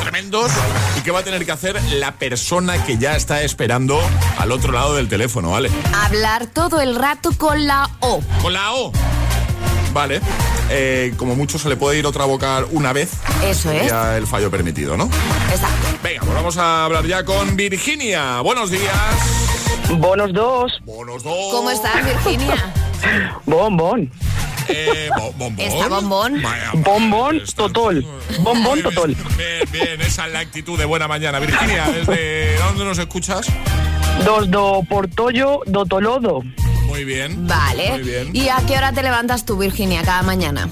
tremendos 0.03 0.51
y 0.99 1.03
que 1.03 1.11
va 1.11 1.21
a 1.21 1.23
tener 1.23 1.47
que 1.47 1.53
hacer 1.53 1.81
la 1.95 2.13
persona 2.13 2.85
que 2.85 2.99
ya 2.99 3.17
está 3.17 3.43
esperando 3.43 4.01
al 4.39 4.53
otro 4.53 4.73
lado 4.73 4.95
del 4.95 5.09
teléfono, 5.09 5.51
¿vale? 5.51 5.71
Hablar 5.95 6.47
todo 6.47 6.81
el 6.81 6.97
rato 6.97 7.31
con 7.37 7.67
la 7.67 7.89
O. 8.01 8.21
Con 8.43 8.53
la 8.53 8.73
O. 8.75 8.93
Vale. 9.97 10.21
Eh, 10.69 11.15
como 11.17 11.35
mucho 11.35 11.59
se 11.59 11.71
le 11.71 11.77
puede 11.77 11.99
ir 11.99 12.05
otra 12.07 12.27
vocal 12.27 12.67
una 12.73 12.93
vez. 12.93 13.13
Eso 13.43 13.71
es. 13.73 13.89
Ya 13.89 14.19
el 14.19 14.27
fallo 14.27 14.51
permitido, 14.51 14.95
¿no? 14.95 15.05
Exacto. 15.51 15.87
Venga, 16.03 16.21
pues 16.21 16.35
vamos 16.35 16.57
a 16.59 16.85
hablar 16.85 17.07
ya 17.07 17.25
con 17.25 17.57
Virginia. 17.57 18.43
Buenos 18.43 18.71
días. 18.71 18.93
Bonos 19.97 20.35
dos. 20.35 20.71
Bonos 20.85 21.23
dos. 21.23 21.35
¿Cómo 21.51 21.71
estás, 21.71 22.05
Virginia? 22.05 22.75
Bombón. 23.47 24.13
Eh, 24.69 25.09
bo- 25.17 25.33
bombón. 25.39 25.67
¿Está 25.67 25.89
bombón? 25.89 26.43
Vaya, 26.43 26.73
Bombón 26.75 27.43
totol. 27.55 28.07
Bombón 28.41 28.83
totol. 28.83 29.17
Bien, 29.39 29.63
bien, 29.73 30.01
esa 30.03 30.27
es 30.27 30.33
la 30.35 30.41
actitud 30.41 30.79
de 30.79 30.85
buena 30.85 31.09
mañana. 31.09 31.39
Virginia, 31.39 31.87
¿desde 31.91 32.59
dónde 32.59 32.85
nos 32.85 32.99
escuchas? 32.99 33.47
Dos 34.27 34.51
do 34.51 34.83
portollo 34.87 35.61
do 35.65 35.87
tolodo. 35.87 36.43
Muy 36.97 37.05
bien. 37.05 37.47
Vale. 37.47 37.91
Muy 37.91 38.03
bien. 38.05 38.35
¿Y 38.35 38.49
a 38.49 38.57
qué 38.67 38.75
hora 38.75 38.91
te 38.91 39.03
levantas 39.03 39.45
tú, 39.45 39.59
Virginia, 39.59 40.03
cada 40.03 40.23
mañana? 40.23 40.71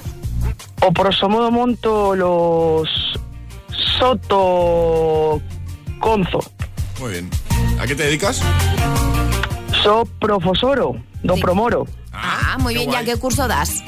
O 0.81 0.91
prosomodo 0.91 1.51
monto 1.51 2.15
los 2.15 2.89
soto 3.99 5.39
conzo. 5.99 6.39
Muy 6.99 7.11
bien. 7.11 7.29
¿A 7.79 7.85
qué 7.85 7.93
te 7.93 8.05
dedicas? 8.05 8.41
So 9.83 10.05
profesoro 10.19 10.95
do 11.21 11.35
promoro. 11.35 11.85
Ah, 12.11 12.57
muy 12.59 12.73
bien. 12.73 12.87
¿Ya 12.87 13.03
guay. 13.03 13.05
qué 13.05 13.17
curso 13.17 13.47
das? 13.47 13.83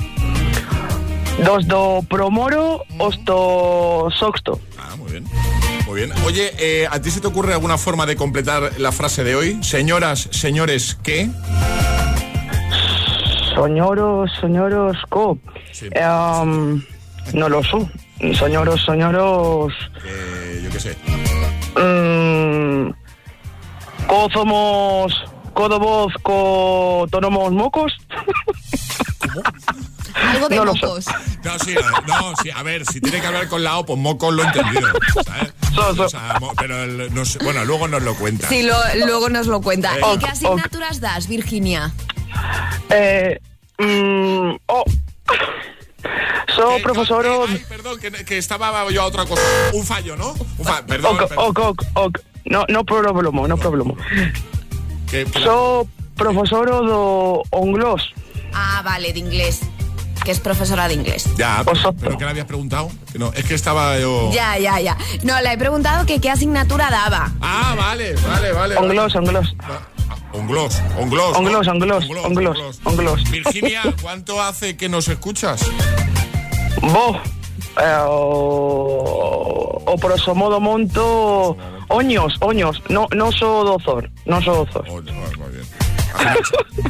Dos 1.43 1.65
do 1.65 2.05
promoro 2.07 2.83
osto 2.99 4.09
soxto. 4.19 4.61
Ah, 4.77 4.95
muy 4.95 5.11
bien. 5.11 5.25
Muy 5.87 6.01
bien. 6.01 6.11
Oye, 6.23 6.53
eh, 6.59 6.87
¿a 6.91 7.01
ti 7.01 7.09
se 7.09 7.19
te 7.19 7.25
ocurre 7.25 7.53
alguna 7.53 7.79
forma 7.79 8.05
de 8.05 8.15
completar 8.15 8.73
la 8.77 8.91
frase 8.91 9.23
de 9.23 9.35
hoy? 9.35 9.63
Señoras, 9.63 10.29
señores, 10.31 10.99
¿qué? 11.01 11.31
Soñoros, 13.61 14.29
soñoros 14.39 14.95
co. 15.09 15.39
Sí. 15.73 15.87
Em, 15.91 16.79
no 17.33 17.49
lo 17.49 17.63
sé. 17.63 18.35
Soñoros, 18.35 18.79
soñoros. 18.83 19.73
Eh, 20.05 20.61
yo 20.63 20.69
qué 20.69 20.79
sé. 20.79 20.95
Mm, 21.75 22.91
co 24.07 24.29
somos 24.31 25.11
codo 25.55 25.79
voz 25.79 26.13
co 26.21 27.07
tonomos 27.09 27.51
mocos. 27.51 27.91
Algo 30.13 30.49
de 30.49 30.55
No 30.57 30.65
mocos. 30.65 31.05
No, 31.43 31.57
sí, 31.59 31.73
no, 32.07 32.33
sí, 32.43 32.51
a 32.53 32.61
ver, 32.61 32.85
si 32.85 33.01
tiene 33.01 33.21
que 33.21 33.27
hablar 33.27 33.47
con 33.47 33.63
la 33.63 33.79
O, 33.79 33.85
pues 33.87 33.97
moco 33.97 34.29
lo 34.31 34.43
he 34.43 34.47
entendido. 34.47 34.87
¿sabes? 35.25 35.51
So, 35.73 35.95
so. 35.95 36.03
O 36.05 36.09
sea, 36.09 36.37
mo- 36.39 36.53
pero 36.57 36.83
el- 36.83 37.11
no 37.13 37.25
sé, 37.25 37.39
bueno, 37.43 37.65
luego 37.65 37.87
nos 37.87 38.03
lo 38.03 38.13
cuenta. 38.15 38.47
Sí, 38.49 38.61
lo- 38.61 38.75
luego 39.05 39.29
nos 39.29 39.47
lo 39.47 39.61
cuenta. 39.61 39.97
Eh, 39.97 40.01
¿Y 40.13 40.17
qué 40.19 40.27
asignaturas 40.27 40.99
das, 41.01 41.27
Virginia? 41.27 41.91
Eh, 42.89 43.39
mm, 43.79 44.55
oh. 44.67 44.83
So 46.55 46.77
Eh, 46.77 46.81
profesoro. 46.81 47.45
eh, 47.45 47.49
ay, 47.51 47.65
perdón, 47.69 47.99
que, 47.99 48.11
que 48.11 48.37
estaba 48.37 48.89
yo 48.89 49.01
a 49.01 49.05
otra 49.05 49.25
cosa. 49.25 49.41
Un 49.73 49.85
fallo, 49.85 50.15
¿no? 50.15 50.31
Un 50.57 50.65
fa- 50.65 50.83
perdón, 50.85 51.15
Ok, 51.15 51.27
perdón. 51.29 51.45
ok, 51.49 51.59
ok, 51.59 51.81
ok. 51.95 52.19
No, 52.45 52.65
no 52.69 52.83
problema, 52.85 53.47
no 53.47 53.57
problema. 53.57 53.93
Que- 55.11 55.25
que 55.25 55.39
la- 55.39 55.45
So 55.45 55.87
profesoro 56.15 56.81
do 56.83 57.43
onglos. 57.51 58.13
Ah, 58.53 58.81
vale, 58.83 59.13
de 59.13 59.19
inglés. 59.19 59.59
Que 60.23 60.31
es 60.31 60.39
profesora 60.39 60.87
de 60.87 60.95
inglés. 60.95 61.25
Ya, 61.37 61.57
pero, 61.59 61.71
Vosotros. 61.75 62.01
pero 62.01 62.17
que 62.17 62.23
le 62.25 62.31
habías 62.31 62.47
preguntado. 62.47 62.89
Que 63.11 63.19
no, 63.19 63.31
es 63.33 63.45
que 63.45 63.53
estaba 63.53 63.99
yo. 63.99 64.31
Ya, 64.33 64.57
ya, 64.57 64.79
ya. 64.79 64.97
No, 65.23 65.39
le 65.41 65.53
he 65.53 65.57
preguntado 65.57 66.05
que 66.05 66.19
qué 66.19 66.31
asignatura 66.31 66.89
daba. 66.89 67.31
Ah, 67.41 67.75
vale, 67.77 68.13
vale, 68.15 68.51
vale. 68.51 68.75
vale. 68.75 68.77
Onglos, 68.77 69.15
onglos. 70.33 70.81
Onglos, 70.99 71.35
onglos. 71.37 71.37
Onglos, 71.37 71.67
onglos, 71.67 72.05
onglos, 72.25 72.79
onglos. 72.83 73.31
Virginia, 73.31 73.81
¿cuánto 74.01 74.41
hace 74.41 74.77
que 74.77 74.89
nos 74.89 75.07
escuchas? 75.07 75.61
Bo. 76.81 77.19
Eh, 77.79 77.97
o, 78.07 79.83
o 79.85 79.97
prosomodo 79.97 80.59
monto 80.59 81.55
oños, 81.89 82.35
oños. 82.39 82.81
No, 82.89 83.07
no 83.15 83.31
so 83.31 83.63
dozor, 83.63 84.09
no 84.25 84.41
so 84.41 84.65
dozor. 84.65 84.85
Oh. 84.89 84.97
Al 86.17 86.19
final, 86.19 86.37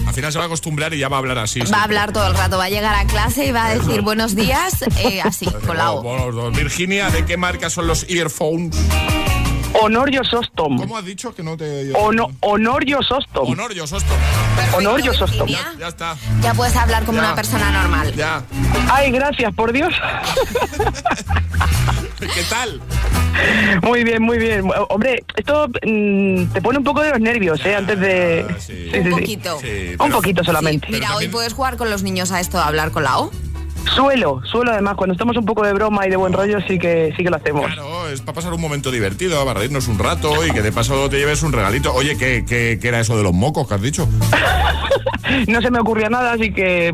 al 0.07 0.13
final 0.13 0.31
se 0.31 0.37
va 0.37 0.45
a 0.45 0.47
acostumbrar 0.47 0.93
y 0.93 0.99
ya 0.99 1.09
va 1.09 1.17
a 1.17 1.19
hablar 1.19 1.37
así. 1.39 1.59
Va 1.59 1.79
a 1.79 1.83
hablar 1.83 2.13
todo 2.13 2.27
el 2.27 2.35
rato, 2.35 2.57
va 2.57 2.65
a 2.65 2.69
llegar 2.69 2.95
a 2.95 3.05
clase 3.05 3.45
y 3.45 3.51
va 3.51 3.65
a 3.67 3.75
decir 3.75 4.01
buenos 4.01 4.35
días, 4.35 4.83
eh, 4.97 5.21
así, 5.21 5.45
con 5.65 5.77
la 5.77 5.91
O. 5.91 6.51
Virginia, 6.51 7.09
¿de 7.09 7.25
qué 7.25 7.35
marca 7.35 7.69
son 7.69 7.87
los 7.87 8.05
earphones? 8.09 8.77
Honorio 9.81 10.23
sostom. 10.23 10.77
¿Cómo 10.77 10.97
has 10.97 11.05
dicho 11.05 11.33
que 11.35 11.43
no 11.43 11.55
te... 11.57 11.91
Ono, 11.93 12.27
honorio 12.41 13.01
sostom. 13.03 13.49
Honorio 13.51 13.85
Sosto. 13.87 14.13
Honorio 14.75 15.13
sostom. 15.13 15.47
Virginia, 15.47 15.73
Ya 15.79 15.87
está. 15.87 16.15
Ya 16.41 16.53
puedes 16.53 16.75
hablar 16.75 17.03
como 17.05 17.19
Ya. 17.19 17.25
una 17.27 17.35
persona 17.35 17.71
normal. 17.71 18.13
Ya. 18.15 18.43
Ay, 18.91 19.11
gracias, 19.11 19.53
por 19.53 19.71
Dios. 19.71 19.93
¿Qué 22.19 22.43
tal? 22.49 22.81
Muy 23.83 24.03
bien, 24.03 24.23
muy 24.23 24.37
bien. 24.39 24.69
Hombre, 24.89 25.23
esto 25.35 25.67
mm, 25.85 26.45
te 26.47 26.61
pone 26.61 26.79
un 26.79 26.83
poco 26.83 27.01
de 27.01 27.11
los 27.11 27.19
nervios, 27.19 27.63
¿eh? 27.65 27.75
Antes 27.75 27.99
de... 27.99 28.45
Sí. 28.59 28.73
Sí, 28.73 28.89
sí, 28.91 28.97
Un 28.99 29.09
poquito. 29.11 29.59
Sí, 29.59 29.95
Un 29.99 30.11
poquito 30.11 30.43
solamente. 30.43 30.87
Mira, 30.89 31.15
hoy 31.15 31.27
puedes 31.27 31.53
jugar 31.53 31.77
con 31.77 31.89
los 31.89 32.03
niños 32.03 32.31
a 32.31 32.39
esto, 32.39 32.57
a 32.57 32.67
hablar 32.67 32.91
con 32.91 33.03
la 33.03 33.19
O. 33.19 33.31
Suelo, 33.95 34.41
suelo 34.43 34.71
además, 34.71 34.95
cuando 34.95 35.13
estamos 35.13 35.37
un 35.37 35.45
poco 35.45 35.63
de 35.65 35.71
broma 35.71 36.05
y 36.05 36.09
de 36.09 36.17
buen 36.17 36.33
rollo 36.33 36.59
sí 36.67 36.77
que 36.77 37.13
sí 37.15 37.23
que 37.23 37.29
lo 37.29 37.37
hacemos. 37.37 37.65
Claro, 37.67 37.96
es 38.09 38.21
para 38.21 38.33
pasar 38.35 38.53
un 38.53 38.61
momento 38.61 38.91
divertido, 38.91 39.43
para 39.45 39.59
reírnos 39.59 39.87
un 39.87 39.99
rato 39.99 40.45
y 40.45 40.51
que 40.51 40.61
de 40.61 40.71
paso 40.71 41.09
te 41.09 41.17
lleves 41.17 41.43
un 41.43 41.51
regalito. 41.53 41.93
Oye, 41.93 42.17
¿qué, 42.17 42.43
qué, 42.47 42.77
qué 42.81 42.87
era 42.87 42.99
eso 42.99 43.15
de 43.17 43.23
los 43.23 43.33
mocos 43.33 43.67
que 43.67 43.73
has 43.75 43.81
dicho? 43.81 44.07
No 45.47 45.61
se 45.61 45.69
me 45.69 45.79
ocurría 45.79 46.09
nada, 46.09 46.31
así 46.33 46.53
que 46.53 46.93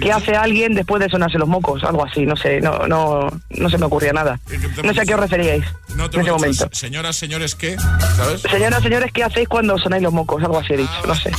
¿Qué 0.00 0.10
hace 0.12 0.34
alguien 0.34 0.74
después 0.74 1.00
de 1.00 1.08
sonarse 1.08 1.38
los 1.38 1.48
mocos? 1.48 1.84
Algo 1.84 2.04
así, 2.04 2.26
no 2.26 2.36
sé, 2.36 2.60
no 2.60 2.88
no 2.88 3.28
no 3.50 3.70
se 3.70 3.78
me 3.78 3.86
ocurría 3.86 4.12
nada. 4.12 4.38
¿Qué- 4.48 4.58
qué 4.58 4.68
te 4.68 4.82
No 4.82 4.92
sé 4.92 5.02
a 5.02 5.04
qué 5.04 5.14
os 5.14 5.20
referíais 5.20 5.64
No 5.94 6.10
te 6.10 6.16
en 6.16 6.22
ese 6.22 6.30
dicho, 6.32 6.34
momento. 6.34 6.68
Señoras, 6.72 7.14
señores, 7.16 7.54
¿qué? 7.54 7.76
¿Sabes? 8.16 8.42
Señoras, 8.42 8.82
señores, 8.82 9.12
¿qué 9.12 9.22
hacéis 9.22 9.48
cuando 9.48 9.78
sonáis 9.78 10.02
los 10.02 10.12
mocos? 10.12 10.42
Algo 10.42 10.58
así 10.58 10.72
he 10.74 10.78
dicho, 10.78 10.92
no 11.06 11.14
sé. 11.14 11.30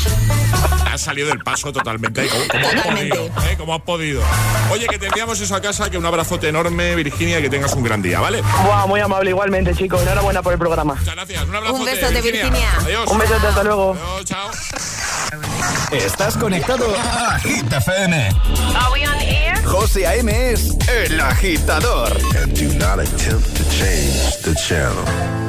Has 0.99 1.05
salido 1.05 1.29
del 1.29 1.39
paso 1.39 1.71
totalmente. 1.71 2.27
¿Cómo, 2.27 2.43
cómo 2.51 2.67
has 2.67 2.75
Totalmente. 2.75 3.15
podido? 3.15 3.25
¿Eh? 3.49 3.55
¿Cómo 3.57 3.73
has 3.73 3.81
podido? 3.83 4.21
Oye, 4.69 4.85
que 4.85 4.99
te 4.99 5.07
enviamos 5.07 5.39
eso 5.39 5.55
a 5.55 5.61
casa, 5.61 5.89
que 5.89 5.97
un 5.97 6.05
abrazote 6.05 6.49
enorme, 6.49 6.93
Virginia, 6.95 7.41
que 7.41 7.49
tengas 7.49 7.71
un 7.73 7.83
gran 7.83 8.01
día, 8.01 8.19
¿vale? 8.19 8.41
Buah, 8.65 8.85
muy 8.85 8.99
amable 8.99 9.29
igualmente, 9.29 9.73
chicos. 9.73 10.01
Enhorabuena 10.01 10.41
por 10.41 10.51
el 10.51 10.59
programa. 10.59 10.95
Muchas 10.95 11.15
gracias. 11.15 11.43
Un 11.45 11.55
abrazote, 11.55 11.79
Un 11.79 11.85
besote, 11.85 12.21
Virginia. 12.21 12.69
Adiós. 12.83 13.09
Un 13.09 13.17
besote, 13.17 13.47
hasta 13.47 13.63
luego. 13.63 13.93
Adiós, 13.93 14.25
chao. 14.25 14.51
Estás 15.93 16.35
conectado 16.35 16.93
a 16.97 17.39
Hit 17.39 17.71
FM. 17.71 18.17
Are 18.75 18.91
we 18.91 19.07
on 19.07 19.21
air? 19.21 19.63
José 19.63 20.05
A.M. 20.05 20.51
es 20.51 20.75
el 20.89 21.17
agitador. 21.21 22.11
and 22.43 22.53
do 22.59 22.77
not 22.77 22.99
attempt 22.99 23.55
to 23.55 23.63
change 23.69 24.37
the 24.43 24.53
channel. 24.55 25.48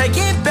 take 0.00 0.16
it 0.16 0.44
back. 0.44 0.49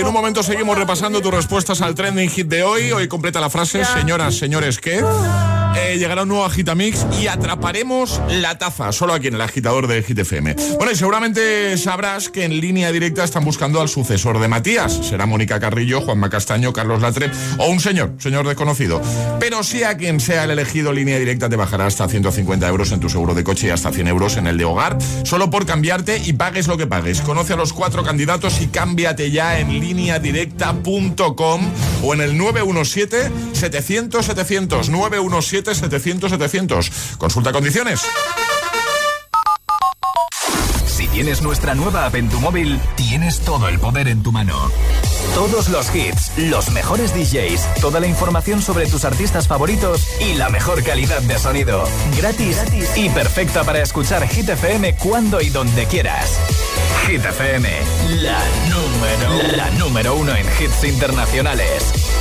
En 0.00 0.06
un 0.06 0.14
momento 0.14 0.42
seguimos 0.42 0.78
repasando 0.78 1.20
tus 1.20 1.30
respuestas 1.30 1.82
al 1.82 1.94
trending 1.94 2.30
hit 2.30 2.46
de 2.46 2.62
hoy. 2.62 2.90
Hoy 2.90 3.06
completa 3.06 3.38
la 3.38 3.50
frase, 3.50 3.84
señoras, 3.84 4.34
señores, 4.34 4.78
¿qué? 4.78 5.04
Eh, 5.76 5.98
llegará 5.98 6.22
un 6.22 6.28
nuevo 6.28 6.44
Agitamix 6.44 7.06
y 7.20 7.28
atraparemos 7.28 8.20
la 8.28 8.58
taza, 8.58 8.90
solo 8.90 9.12
aquí 9.12 9.28
en 9.28 9.34
el 9.34 9.40
agitador 9.40 9.86
de 9.86 10.02
Hit 10.02 10.18
FM. 10.18 10.56
Bueno, 10.76 10.90
y 10.90 10.96
seguramente 10.96 11.76
sabrás 11.78 12.28
que 12.28 12.44
en 12.44 12.60
línea 12.60 12.90
directa 12.90 13.22
están 13.22 13.44
buscando 13.44 13.80
al 13.80 13.88
sucesor 13.88 14.40
de 14.40 14.48
Matías. 14.48 14.92
Será 14.92 15.26
Mónica 15.26 15.60
Carrillo, 15.60 16.00
Juanma 16.00 16.28
Castaño, 16.28 16.72
Carlos 16.72 17.00
Latre 17.00 17.30
o 17.58 17.68
un 17.68 17.78
señor, 17.78 18.14
señor 18.18 18.46
desconocido. 18.48 19.00
Pero 19.38 19.62
sea 19.62 19.96
quien 19.96 20.18
sea 20.18 20.44
el 20.44 20.50
elegido, 20.50 20.92
línea 20.92 21.18
directa 21.18 21.48
te 21.48 21.56
bajará 21.56 21.86
hasta 21.86 22.08
150 22.08 22.66
euros 22.68 22.90
en 22.90 22.98
tu 23.00 23.08
seguro 23.08 23.34
de 23.34 23.44
coche 23.44 23.68
y 23.68 23.70
hasta 23.70 23.92
100 23.92 24.08
euros 24.08 24.36
en 24.36 24.48
el 24.48 24.58
de 24.58 24.64
hogar, 24.64 24.98
solo 25.24 25.50
por 25.50 25.66
cambiarte 25.66 26.18
y 26.24 26.32
pagues 26.32 26.66
lo 26.66 26.78
que 26.78 26.88
pagues. 26.88 27.20
Conoce 27.20 27.52
a 27.52 27.56
los 27.56 27.72
cuatro 27.72 28.02
candidatos 28.02 28.60
y 28.60 28.66
cámbiate 28.66 29.30
ya 29.30 29.60
en 29.60 29.68
lineadirecta.com 29.68 31.60
o 32.02 32.14
en 32.14 32.20
el 32.20 32.36
917 32.36 33.30
700 33.52 34.26
700 34.26 34.88
917 34.88 35.59
700 35.64 36.30
700. 36.30 36.90
Consulta 37.18 37.52
condiciones. 37.52 38.00
Si 40.86 41.08
tienes 41.08 41.40
nuestra 41.42 41.74
nueva 41.74 42.06
app 42.06 42.14
en 42.14 42.28
tu 42.28 42.40
móvil, 42.40 42.78
tienes 42.96 43.40
todo 43.40 43.68
el 43.68 43.78
poder 43.78 44.08
en 44.08 44.22
tu 44.22 44.32
mano. 44.32 44.70
Todos 45.34 45.68
los 45.68 45.94
hits, 45.94 46.32
los 46.36 46.70
mejores 46.72 47.14
DJs, 47.14 47.80
toda 47.80 48.00
la 48.00 48.06
información 48.06 48.60
sobre 48.60 48.86
tus 48.86 49.04
artistas 49.04 49.46
favoritos 49.48 50.06
y 50.20 50.34
la 50.34 50.50
mejor 50.50 50.82
calidad 50.82 51.22
de 51.22 51.38
sonido. 51.38 51.84
Gratis, 52.16 52.58
y 52.96 53.08
perfecta 53.08 53.64
para 53.64 53.80
escuchar 53.80 54.28
Hit 54.28 54.48
FM 54.48 54.96
cuando 54.96 55.40
y 55.40 55.48
donde 55.50 55.86
quieras. 55.86 56.38
Hit 57.06 57.24
FM, 57.24 57.68
la 58.20 58.42
número, 58.68 59.56
la 59.56 59.70
número 59.70 60.16
uno 60.16 60.34
en 60.34 60.46
hits 60.60 60.84
internacionales. 60.84 62.19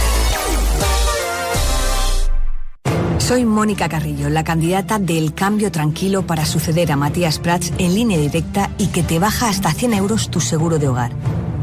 Soy 3.30 3.46
Mónica 3.46 3.88
Carrillo, 3.89 4.28
la 4.28 4.44
candidata 4.44 4.98
del 4.98 5.36
cambio 5.36 5.72
tranquilo 5.72 6.26
para 6.26 6.48
suceder 6.48 6.92
a 6.92 6.96
Matías 6.96 7.38
Prats 7.38 7.72
en 7.78 7.94
línea 7.94 8.18
directa 8.18 8.72
y 8.80 8.88
que 8.88 9.04
te 9.04 9.20
baja 9.20 9.50
hasta 9.50 9.72
100 9.72 9.94
euros 9.94 10.32
tu 10.32 10.42
seguro 10.42 10.80
de 10.80 10.88
hogar. 10.88 11.12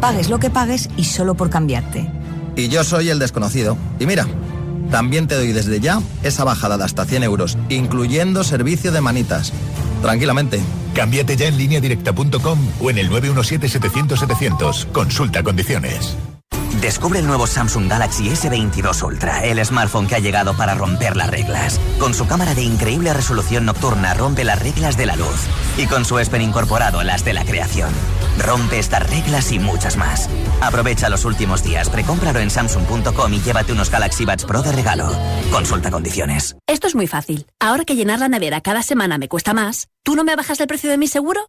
Pagues 0.00 0.30
lo 0.30 0.38
que 0.38 0.48
pagues 0.48 0.88
y 0.96 1.02
solo 1.02 1.34
por 1.34 1.50
cambiarte. 1.50 2.08
Y 2.54 2.68
yo 2.68 2.84
soy 2.84 3.08
el 3.08 3.18
desconocido. 3.18 3.76
Y 3.98 4.06
mira, 4.06 4.28
también 4.92 5.26
te 5.26 5.34
doy 5.34 5.50
desde 5.50 5.80
ya 5.80 6.00
esa 6.22 6.44
bajada 6.44 6.78
de 6.78 6.84
hasta 6.84 7.04
100 7.04 7.24
euros, 7.24 7.58
incluyendo 7.68 8.44
servicio 8.44 8.92
de 8.92 9.00
manitas. 9.00 9.52
Tranquilamente. 10.02 10.60
Cámbiate 10.94 11.36
ya 11.36 11.48
en 11.48 11.58
lineadirecta.com 11.58 12.60
o 12.80 12.90
en 12.90 12.98
el 12.98 13.10
917-700-700. 13.10 14.92
Consulta 14.92 15.42
condiciones. 15.42 16.16
Descubre 16.80 17.20
el 17.20 17.26
nuevo 17.26 17.46
Samsung 17.46 17.88
Galaxy 17.88 18.28
S22 18.28 19.02
Ultra, 19.02 19.44
el 19.44 19.64
smartphone 19.64 20.06
que 20.06 20.14
ha 20.14 20.18
llegado 20.18 20.54
para 20.56 20.74
romper 20.74 21.16
las 21.16 21.30
reglas. 21.30 21.80
Con 21.98 22.12
su 22.12 22.26
cámara 22.26 22.54
de 22.54 22.62
increíble 22.62 23.12
resolución 23.14 23.64
nocturna 23.64 24.12
rompe 24.14 24.44
las 24.44 24.60
reglas 24.62 24.96
de 24.96 25.06
la 25.06 25.16
luz 25.16 25.46
y 25.78 25.86
con 25.86 26.04
su 26.04 26.18
ESPEN 26.18 26.42
incorporado 26.42 27.02
las 27.02 27.24
de 27.24 27.32
la 27.32 27.44
creación. 27.44 27.90
Rompe 28.38 28.78
estas 28.78 29.08
reglas 29.08 29.50
y 29.52 29.58
muchas 29.58 29.96
más. 29.96 30.28
Aprovecha 30.60 31.08
los 31.08 31.24
últimos 31.24 31.62
días, 31.62 31.88
precómpralo 31.88 32.40
en 32.40 32.50
samsung.com 32.50 33.32
y 33.32 33.40
llévate 33.40 33.72
unos 33.72 33.90
Galaxy 33.90 34.26
Buds 34.26 34.44
Pro 34.44 34.62
de 34.62 34.72
regalo. 34.72 35.10
Consulta 35.50 35.90
condiciones. 35.90 36.56
Esto 36.66 36.86
es 36.86 36.94
muy 36.94 37.06
fácil. 37.06 37.46
Ahora 37.58 37.84
que 37.84 37.96
llenar 37.96 38.18
la 38.18 38.28
nevera 38.28 38.60
cada 38.60 38.82
semana 38.82 39.16
me 39.16 39.28
cuesta 39.28 39.54
más, 39.54 39.88
¿tú 40.02 40.14
no 40.14 40.24
me 40.24 40.36
bajas 40.36 40.60
el 40.60 40.66
precio 40.66 40.90
de 40.90 40.98
mi 40.98 41.08
seguro? 41.08 41.48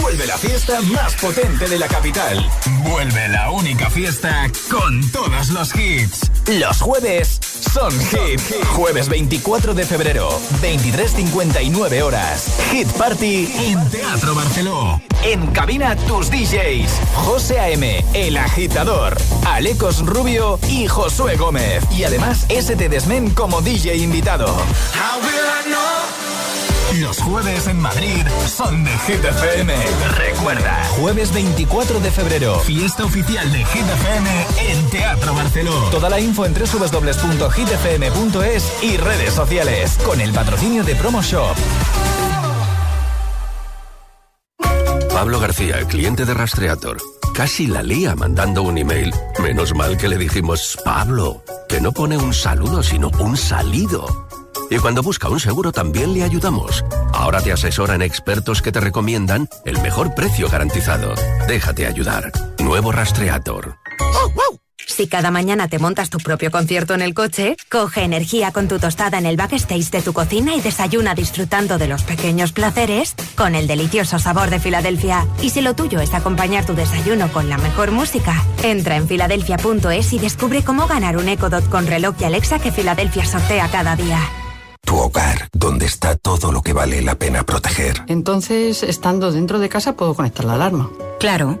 Vuelve 0.00 0.26
la 0.26 0.38
fiesta 0.38 0.80
más 0.82 1.14
potente 1.14 1.68
de 1.68 1.78
la 1.78 1.88
capital. 1.88 2.48
Vuelve 2.84 3.28
la 3.28 3.50
única 3.50 3.90
fiesta 3.90 4.50
con 4.70 5.00
todos 5.10 5.48
los 5.50 5.74
hits. 5.74 6.30
Los 6.46 6.80
jueves 6.80 7.38
Son 7.72 7.92
Hit. 7.92 8.40
Jueves 8.74 9.08
24 9.08 9.74
de 9.74 9.84
febrero, 9.84 10.28
23.59 10.60 12.02
horas. 12.02 12.56
Hit 12.70 12.88
Party 12.92 13.52
en 13.56 13.90
Teatro 13.90 14.34
Barceló. 14.34 15.00
En 15.24 15.46
cabina 15.48 15.96
tus 15.96 16.30
DJs. 16.30 16.90
José 17.14 17.60
A.M., 17.60 18.04
El 18.14 18.36
Agitador, 18.36 19.16
Alecos 19.46 20.04
Rubio 20.04 20.58
y 20.68 20.88
Josué 20.88 21.36
Gómez. 21.36 21.84
Y 21.90 22.04
además, 22.04 22.46
ST 22.48 22.88
Desmen 22.88 23.30
como 23.30 23.62
DJ 23.62 23.96
invitado. 23.96 24.46
Los 27.00 27.18
jueves 27.20 27.66
en 27.68 27.80
Madrid 27.80 28.22
son 28.46 28.84
de 28.84 28.90
Hit 28.90 29.24
FM. 29.24 29.74
Recuerda, 30.16 30.84
jueves 30.98 31.32
24 31.32 32.00
de 32.00 32.10
febrero, 32.10 32.60
fiesta 32.60 33.04
oficial 33.04 33.50
de 33.50 33.64
Hit 33.64 33.84
en 34.58 34.90
Teatro 34.90 35.34
Barceló. 35.34 35.72
Toda 35.90 36.10
la 36.10 36.20
info 36.20 36.44
en 36.44 36.52
www.hitfm.es 36.54 37.12
y 38.82 38.98
redes 38.98 39.32
sociales 39.32 39.98
con 40.04 40.20
el 40.20 40.32
patrocinio 40.32 40.84
de 40.84 40.94
Promo 40.94 41.22
Shop. 41.22 41.56
Pablo 45.12 45.40
García, 45.40 45.84
cliente 45.86 46.26
de 46.26 46.34
Rastreator. 46.34 46.98
Casi 47.34 47.66
la 47.68 47.82
lía 47.82 48.14
mandando 48.14 48.62
un 48.62 48.76
email. 48.76 49.14
Menos 49.42 49.74
mal 49.74 49.96
que 49.96 50.08
le 50.08 50.18
dijimos, 50.18 50.78
Pablo, 50.84 51.42
que 51.68 51.80
no 51.80 51.92
pone 51.92 52.18
un 52.18 52.34
saludo, 52.34 52.82
sino 52.82 53.10
un 53.20 53.36
salido. 53.36 54.28
Y 54.72 54.78
cuando 54.78 55.02
busca 55.02 55.28
un 55.28 55.38
seguro 55.38 55.70
también 55.70 56.14
le 56.14 56.22
ayudamos. 56.22 56.82
Ahora 57.12 57.42
te 57.42 57.52
asesoran 57.52 58.00
expertos 58.00 58.62
que 58.62 58.72
te 58.72 58.80
recomiendan 58.80 59.46
el 59.66 59.78
mejor 59.82 60.14
precio 60.14 60.48
garantizado. 60.48 61.12
Déjate 61.46 61.86
ayudar. 61.86 62.32
Nuevo 62.58 62.90
Rastreator. 62.90 63.76
Si 64.86 65.08
cada 65.08 65.30
mañana 65.30 65.68
te 65.68 65.78
montas 65.78 66.08
tu 66.08 66.18
propio 66.18 66.50
concierto 66.50 66.94
en 66.94 67.02
el 67.02 67.12
coche, 67.12 67.56
coge 67.70 68.02
energía 68.02 68.50
con 68.50 68.66
tu 68.66 68.78
tostada 68.78 69.18
en 69.18 69.26
el 69.26 69.36
backstage 69.36 69.90
de 69.90 70.00
tu 70.00 70.14
cocina 70.14 70.54
y 70.54 70.62
desayuna 70.62 71.14
disfrutando 71.14 71.76
de 71.76 71.88
los 71.88 72.02
pequeños 72.02 72.52
placeres 72.52 73.14
con 73.36 73.54
el 73.54 73.66
delicioso 73.66 74.18
sabor 74.18 74.48
de 74.48 74.58
Filadelfia. 74.58 75.26
Y 75.42 75.50
si 75.50 75.60
lo 75.60 75.74
tuyo 75.74 76.00
es 76.00 76.14
acompañar 76.14 76.64
tu 76.64 76.74
desayuno 76.74 77.30
con 77.30 77.50
la 77.50 77.58
mejor 77.58 77.90
música, 77.90 78.42
entra 78.62 78.96
en 78.96 79.06
filadelfia.es 79.06 80.12
y 80.14 80.18
descubre 80.18 80.64
cómo 80.64 80.86
ganar 80.86 81.18
un 81.18 81.28
Echo 81.28 81.50
Dot 81.50 81.68
con 81.68 81.86
reloj 81.86 82.14
y 82.20 82.24
Alexa 82.24 82.58
que 82.58 82.72
Filadelfia 82.72 83.26
sortea 83.26 83.68
cada 83.68 83.96
día. 83.96 84.18
Tu 84.84 84.96
hogar, 84.96 85.48
donde 85.52 85.86
está 85.86 86.16
todo 86.16 86.50
lo 86.52 86.62
que 86.62 86.72
vale 86.72 87.02
la 87.02 87.14
pena 87.14 87.44
proteger. 87.44 88.02
Entonces, 88.08 88.82
estando 88.82 89.30
dentro 89.30 89.58
de 89.58 89.68
casa, 89.68 89.94
puedo 89.94 90.14
conectar 90.14 90.44
la 90.44 90.54
alarma. 90.54 90.90
Claro. 91.20 91.60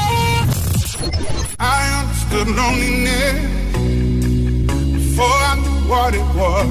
I 2.31 2.33
understood 2.33 2.55
loneliness 2.55 3.35
before 4.93 5.25
I 5.25 5.55
knew 5.59 5.89
what 5.89 6.13
it 6.15 6.27
was. 6.33 6.67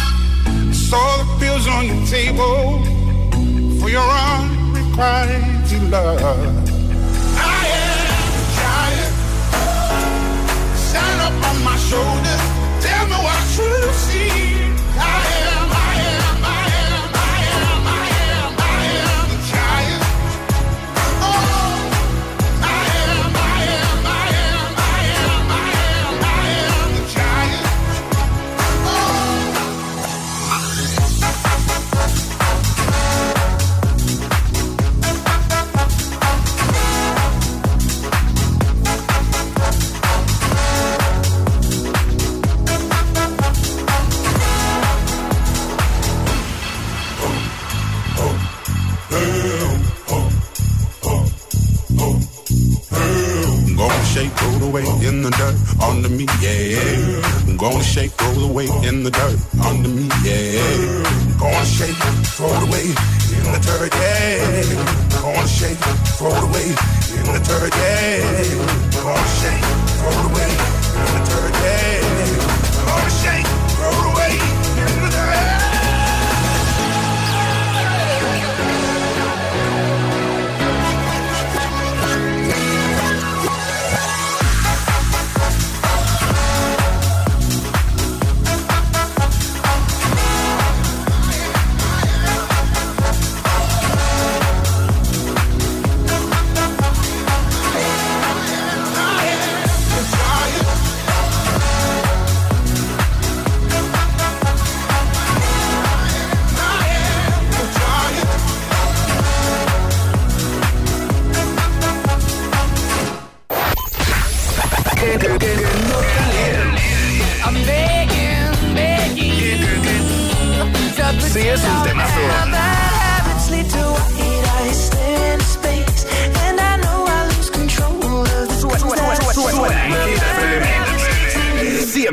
I 0.00 0.72
saw 0.72 1.18
the 1.18 1.26
pills 1.38 1.66
on 1.68 1.86
your 1.86 2.06
table 2.06 2.82
for 3.78 3.88
your 3.88 4.02
unrequited 4.02 5.82
love. 5.90 6.18
I 7.38 7.66
am 7.70 8.32
a 8.34 8.44
giant. 8.58 9.14
Stand 10.76 11.20
up 11.20 11.36
on 11.48 11.56
my 11.62 11.76
shoulders. 11.76 12.42
Tell 12.84 13.06
me 13.06 13.16
what 13.22 13.45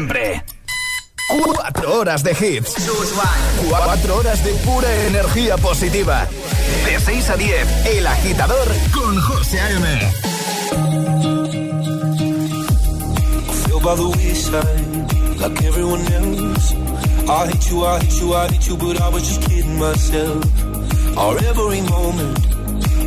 Siempre. 0.04 0.44
Cuatro 1.30 2.00
horas 2.00 2.24
de 2.24 2.32
hits. 2.32 2.76
Cuatro 3.70 4.18
horas 4.18 4.44
de 4.44 4.52
pura 4.56 4.94
energía 5.08 5.56
positiva. 5.58 6.28
De 6.86 7.00
6 7.00 7.30
a 7.30 7.38
10, 7.38 7.86
El 7.86 8.08
Agitador 8.08 8.68
con 8.94 9.22
José 9.22 9.62
A.M. 9.62 10.12
by 13.84 13.96
the 13.96 14.08
wayside 14.18 15.40
like 15.42 15.62
everyone 15.64 16.00
else. 16.14 16.74
I 17.28 17.48
hate 17.48 17.70
you, 17.70 17.84
I 17.84 18.00
hate 18.00 18.22
you, 18.22 18.34
I 18.34 18.48
hate 18.48 18.68
you, 18.68 18.78
but 18.78 19.02
I 19.02 19.10
was 19.10 19.28
just 19.28 19.42
kidding 19.50 19.78
myself. 19.78 21.18
Our 21.18 21.38
every 21.40 21.82
moment, 21.82 22.53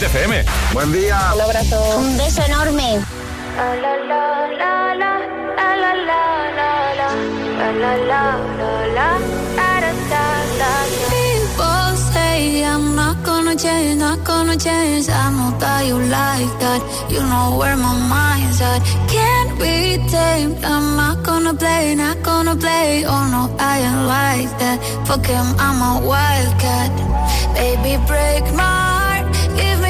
Hit 0.00 0.08
FM. 0.08 0.44
Buen 0.72 0.92
día. 0.92 1.32
Un 1.34 1.40
abrazo. 1.42 1.98
Un 1.98 2.16
beso 2.16 2.42
enorme. 2.42 3.00
People 11.10 11.96
say 12.12 12.64
I'm 12.64 12.96
not 12.96 13.22
gonna 13.24 13.54
change, 13.56 13.98
not 13.98 14.24
gonna 14.24 14.56
change. 14.56 15.08
I 15.10 15.30
know 15.36 15.58
that 15.58 15.86
you 15.86 15.98
like 15.98 16.52
that. 16.60 16.80
You 17.10 17.20
know 17.20 17.58
where 17.58 17.76
my 17.76 17.94
mind's 18.08 18.60
at. 18.62 18.80
Can't 19.06 19.52
be 19.58 19.98
tamed. 20.08 20.64
I'm 20.64 20.96
not 20.96 21.22
gonna 21.22 21.52
play, 21.52 21.94
not 21.94 22.22
gonna 22.22 22.56
play. 22.56 23.04
Oh 23.04 23.24
no, 23.34 23.54
I 23.58 23.80
ain't 23.80 24.06
like 24.16 24.58
that. 24.60 24.78
Fuck 25.06 25.26
him, 25.26 25.46
I'm 25.58 25.78
a 25.90 26.06
wildcat. 26.06 26.90
Baby, 27.54 27.98
break 28.06 28.44
my 28.54 28.62
heart. 28.62 29.26
Give 29.60 29.80
me 29.80 29.89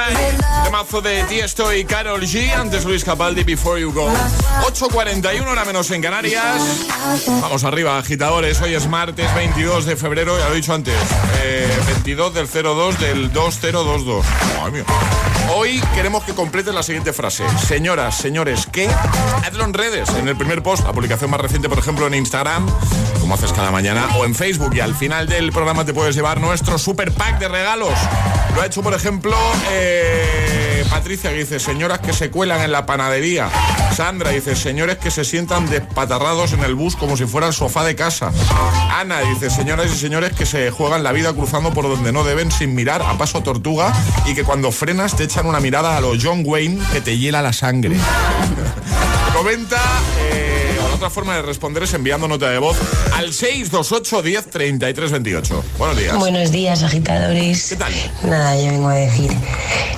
Temazo 0.64 1.00
de 1.00 1.22
Tiesto 1.24 1.72
y 1.72 1.84
Carol 1.84 2.22
G. 2.22 2.52
Antes 2.52 2.84
Luis 2.84 3.04
Capaldi, 3.04 3.44
Before 3.44 3.80
You 3.80 3.92
Go. 3.92 4.08
8.41, 4.66 5.46
hora 5.46 5.64
menos 5.64 5.90
en 5.90 6.02
Canarias. 6.02 6.62
Vamos 7.26 7.64
arriba, 7.64 7.98
agitadores. 7.98 8.60
Hoy 8.60 8.74
es 8.74 8.86
martes 8.88 9.32
22 9.34 9.84
de 9.86 9.96
febrero, 9.96 10.38
ya 10.38 10.46
lo 10.46 10.52
he 10.52 10.56
dicho 10.56 10.74
antes. 10.74 10.94
Eh, 11.42 11.68
22 11.86 12.34
del 12.34 12.46
02 12.48 13.00
del 13.00 13.32
2022. 13.32 14.24
Madre 14.58 14.72
mía. 14.72 14.84
Hoy 15.54 15.82
queremos 15.94 16.24
que 16.24 16.34
completen 16.34 16.74
la 16.74 16.82
siguiente 16.82 17.12
frase. 17.12 17.44
Señoras, 17.58 18.16
señores, 18.16 18.66
¿qué? 18.70 18.88
Hazlo 19.44 19.64
en 19.64 19.74
redes, 19.74 20.08
en 20.10 20.28
el 20.28 20.36
primer 20.36 20.62
post, 20.62 20.84
la 20.84 20.92
publicación 20.92 21.30
más 21.30 21.40
reciente, 21.40 21.68
por 21.68 21.78
ejemplo, 21.78 22.06
en 22.06 22.14
Instagram, 22.14 22.66
como 23.20 23.34
haces 23.34 23.52
cada 23.52 23.70
mañana, 23.70 24.08
o 24.16 24.24
en 24.24 24.34
Facebook. 24.34 24.74
Y 24.74 24.80
al 24.80 24.94
final 24.94 25.28
del 25.28 25.52
programa 25.52 25.84
te 25.84 25.92
puedes 25.92 26.14
llevar 26.14 26.40
nuestro 26.40 26.78
super 26.78 27.12
pack 27.12 27.38
de 27.38 27.48
regalos. 27.48 27.92
Lo 28.54 28.60
ha 28.60 28.66
hecho, 28.66 28.82
por 28.82 28.94
ejemplo, 28.94 29.36
eh, 29.70 30.84
Patricia, 30.90 31.30
que 31.30 31.38
dice, 31.38 31.58
señoras 31.58 32.00
que 32.00 32.12
se 32.12 32.30
cuelan 32.30 32.60
en 32.60 32.72
la 32.72 32.84
panadería. 32.84 33.48
Sandra 33.96 34.30
dice, 34.30 34.54
señores 34.56 34.98
que 34.98 35.10
se 35.10 35.24
sientan 35.24 35.68
despatarrados 35.68 36.52
en 36.52 36.62
el 36.64 36.74
bus 36.74 36.96
como 36.96 37.16
si 37.16 37.24
fuera 37.24 37.46
el 37.46 37.52
sofá 37.52 37.84
de 37.84 37.96
casa. 37.96 38.30
Ana 38.98 39.20
dice, 39.20 39.50
señoras 39.50 39.90
y 39.90 39.96
señores 39.96 40.32
que 40.32 40.46
se 40.46 40.70
juegan 40.70 41.02
la 41.02 41.12
vida 41.12 41.32
cruzando 41.32 41.72
por 41.72 41.84
donde 41.84 42.12
no 42.12 42.24
deben 42.24 42.50
sin 42.50 42.74
mirar 42.74 43.02
a 43.02 43.16
paso 43.16 43.42
tortuga 43.42 43.92
y 44.26 44.34
que 44.34 44.44
cuando 44.44 44.70
frenas 44.70 45.16
te 45.16 45.24
echan 45.24 45.46
una 45.46 45.60
mirada 45.60 45.96
a 45.96 46.00
los 46.00 46.18
John 46.22 46.42
Wayne 46.44 46.82
que 46.92 47.00
te 47.00 47.18
hiela 47.18 47.42
la 47.42 47.52
sangre. 47.52 47.96
Comenta, 49.34 49.80
eh, 50.18 50.51
otra 51.02 51.10
forma 51.10 51.34
de 51.34 51.42
responder 51.42 51.82
es 51.82 51.94
enviando 51.94 52.28
nota 52.28 52.48
de 52.48 52.58
voz 52.58 52.76
al 53.14 53.32
628 53.32 54.22
10 54.22 54.50
33 54.50 55.10
28. 55.10 55.64
Buenos 55.76 55.96
días. 55.96 56.16
Buenos 56.16 56.52
días, 56.52 56.84
agitadores. 56.84 57.70
¿Qué 57.70 57.76
tal? 57.76 57.92
Nada, 58.22 58.56
yo 58.56 58.70
vengo 58.70 58.88
a 58.88 58.94
decir, 58.94 59.32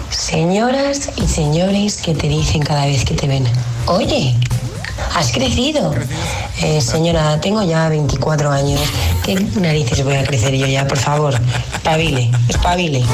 Señoras 0.09 1.11
y 1.17 1.27
señores 1.27 1.99
que 1.99 2.15
te 2.15 2.27
dicen 2.27 2.63
cada 2.63 2.87
vez 2.87 3.05
que 3.05 3.13
te 3.13 3.27
ven, 3.27 3.45
oye, 3.85 4.35
has 5.15 5.31
crecido. 5.31 5.95
Eh, 6.63 6.81
señora, 6.81 7.39
tengo 7.39 7.63
ya 7.63 7.91
24 7.91 8.51
años. 8.51 8.81
¿Qué 9.23 9.35
narices 9.61 10.03
voy 10.05 10.15
a 10.15 10.25
crecer 10.25 10.55
yo 10.55 10.67
ya? 10.67 10.89
Por 10.89 10.97
favor, 10.97 11.35
espabile, 11.75 12.31
espabile. 12.49 13.05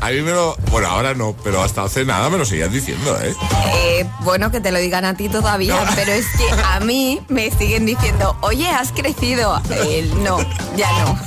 A 0.00 0.10
mí 0.10 0.20
me 0.22 0.30
lo. 0.30 0.56
Bueno, 0.70 0.88
ahora 0.88 1.14
no, 1.14 1.34
pero 1.42 1.62
hasta 1.62 1.82
hace 1.82 2.04
nada 2.04 2.30
me 2.30 2.38
lo 2.38 2.44
seguían 2.44 2.72
diciendo, 2.72 3.18
¿eh? 3.20 3.34
Eh, 3.74 4.06
bueno, 4.20 4.50
que 4.50 4.60
te 4.60 4.70
lo 4.70 4.78
digan 4.78 5.04
a 5.04 5.14
ti 5.14 5.28
todavía, 5.28 5.76
pero 5.96 6.12
es 6.12 6.26
que 6.36 6.48
a 6.64 6.80
mí 6.80 7.20
me 7.28 7.50
siguen 7.50 7.84
diciendo, 7.84 8.36
oye, 8.42 8.68
has 8.68 8.92
crecido. 8.92 9.60
Eh, 9.70 10.08
no, 10.22 10.38
ya 10.76 10.90
no. 11.00 11.18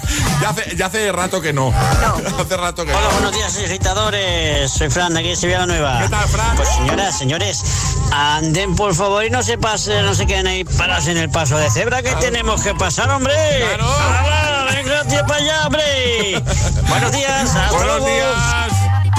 Ya 0.41 0.49
hace, 0.49 0.75
ya 0.75 0.85
hace 0.85 1.11
rato 1.11 1.41
que 1.41 1.51
no. 1.53 1.73
hace 2.39 2.57
rato 2.57 2.85
que 2.85 2.91
Hola, 2.93 3.07
no. 3.07 3.13
buenos 3.13 3.33
días, 3.33 3.57
agitadores. 3.57 4.71
Soy 4.71 4.89
Fran, 4.89 5.13
de 5.13 5.19
aquí 5.19 5.29
de 5.29 5.35
Sevilla 5.35 5.59
la 5.59 5.65
Nueva. 5.67 6.01
¿Qué 6.03 6.09
tal, 6.09 6.27
Fran? 6.29 6.55
Pues 6.55 6.69
señoras, 6.69 7.17
señores, 7.17 7.63
anden 8.11 8.75
por 8.75 8.95
favor 8.95 9.25
y 9.25 9.29
no 9.29 9.43
se 9.43 9.57
pasen, 9.57 10.05
no 10.05 10.15
se 10.15 10.25
queden 10.25 10.47
ahí 10.47 10.63
parados 10.63 11.07
en 11.07 11.17
el 11.17 11.29
paso 11.29 11.57
de 11.57 11.69
cebra 11.69 12.01
que 12.01 12.15
tenemos 12.15 12.61
que 12.63 12.73
pasar, 12.73 13.09
hombre. 13.09 13.33
Claro. 13.59 14.50
¡Hala, 14.71 14.81
venga, 14.83 15.03
tío, 15.03 15.25
para 15.25 15.35
allá, 15.35 15.67
hombre! 15.67 16.41
Buenos 16.87 17.11
días, 17.11 17.55
hasta 17.55 17.71
Buenos 17.75 17.99
luego. 17.99 18.05
días. 18.07 18.70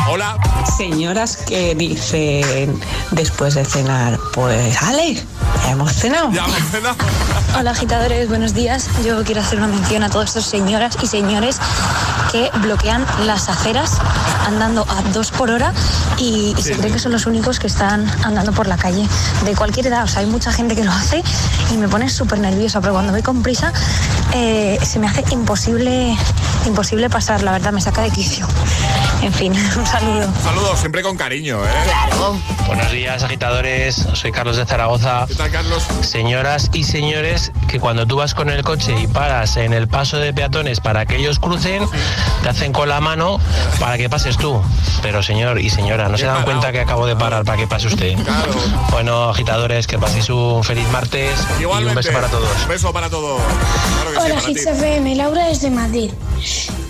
Hola. 0.09 0.37
Señoras 0.77 1.37
que 1.37 1.75
dicen 1.75 2.79
después 3.13 3.55
de 3.55 3.65
cenar, 3.65 4.19
pues 4.35 4.83
Ale, 4.83 5.15
ya 5.15 5.71
hemos 5.71 5.93
cenado. 5.93 6.31
Ya 6.33 6.45
hemos 6.45 6.71
cenado. 6.71 6.97
Hola 7.59 7.71
agitadores, 7.71 8.29
buenos 8.29 8.53
días. 8.55 8.89
Yo 9.05 9.23
quiero 9.25 9.41
hacer 9.41 9.59
una 9.59 9.69
mención 9.69 10.03
a 10.03 10.11
todas 10.11 10.31
estas 10.31 10.47
señoras 10.47 10.97
y 11.03 11.07
señores 11.07 11.59
que 12.33 12.51
bloquean 12.61 13.05
las 13.27 13.49
aceras 13.49 13.99
andando 14.47 14.87
a 14.89 15.03
dos 15.13 15.31
por 15.31 15.51
hora 15.51 15.73
y, 16.19 16.55
y 16.59 16.63
se 16.63 16.77
creen 16.77 16.93
que 16.93 16.99
son 16.99 17.13
los 17.13 17.27
únicos 17.27 17.59
que 17.59 17.67
están 17.67 18.11
andando 18.25 18.53
por 18.53 18.67
la 18.67 18.77
calle 18.77 19.07
de 19.45 19.55
cualquier 19.55 19.87
edad. 19.87 20.05
O 20.05 20.09
sea, 20.09 20.21
hay 20.21 20.27
mucha 20.27 20.53
gente 20.53 20.75
que 20.75 20.85
lo 20.85 20.93
hace 20.93 21.23
y 21.71 21.77
me 21.77 21.89
pone 21.89 22.09
súper 22.09 22.39
nerviosa, 22.39 22.81
pero 22.81 22.95
cuando 22.95 23.13
voy 23.13 23.23
con 23.23 23.43
prisa 23.43 23.73
eh, 24.35 24.79
se 24.83 24.99
me 24.99 25.07
hace 25.07 25.25
imposible, 25.31 26.17
imposible 26.67 27.09
pasar, 27.11 27.43
la 27.43 27.53
verdad, 27.53 27.73
me 27.73 27.81
saca 27.81 28.03
de 28.03 28.11
quicio. 28.11 28.47
En 29.23 29.33
fin, 29.33 29.53
un 29.77 29.87
saludo. 29.87 30.29
Saludos, 30.43 30.81
siempre 30.81 31.01
con 31.03 31.17
cariño, 31.17 31.65
¿eh? 31.65 31.69
Claro. 31.85 32.37
Buenos 32.67 32.91
días, 32.91 33.23
agitadores. 33.23 34.09
Soy 34.15 34.33
Carlos 34.33 34.57
de 34.57 34.67
Zaragoza. 34.67 35.27
¿Qué 35.29 35.37
tal, 35.37 35.51
Carlos? 35.51 35.85
Señoras 36.01 36.71
y 36.73 36.83
señores, 36.83 37.53
que 37.69 37.79
cuando 37.79 38.05
tú 38.05 38.17
vas 38.17 38.35
con 38.35 38.51
el 38.51 38.65
coche 38.65 38.95
y 39.01 39.07
paras 39.07 39.57
en 39.57 39.75
el 39.75 39.87
paso 39.87 40.17
de 40.17 40.33
peatones 40.33 40.81
para 40.81 41.07
que 41.07 41.17
ellos 41.17 41.39
crucen, 41.39 41.85
te 42.43 42.49
hacen 42.49 42.73
con 42.73 42.89
la 42.89 43.01
mano 43.01 43.39
para 43.79 43.97
que 43.97 44.11
pases 44.11 44.37
tú. 44.37 44.61
Pero 45.03 45.23
señor 45.23 45.61
y 45.61 45.71
señora, 45.71 46.09
¿no 46.09 46.19
se 46.19 46.27
dan 46.27 46.43
cuenta 46.43 46.73
que 46.73 46.81
acabo 46.81 47.07
de 47.07 47.15
parar 47.15 47.45
para 47.45 47.59
que 47.59 47.69
pase 47.69 47.87
usted? 47.87 48.17
Bueno, 48.91 49.31
agitadores, 49.31 49.87
que 49.87 49.99
paséis 49.99 50.31
un 50.31 50.65
feliz 50.65 50.89
martes 50.89 51.39
y 51.61 51.65
un 51.65 51.95
beso 51.95 52.13
para 52.13 52.27
todos. 52.29 52.63
Un 52.63 52.69
beso 52.69 52.93
para 52.93 53.09
todos. 53.09 53.41
Claro 53.41 54.11
que 54.11 54.17
sí, 54.17 54.23
Hola, 54.25 54.65
para 54.65 54.77
FM, 54.77 55.15
Laura 55.15 55.47
desde 55.47 55.71
Madrid. 55.71 56.11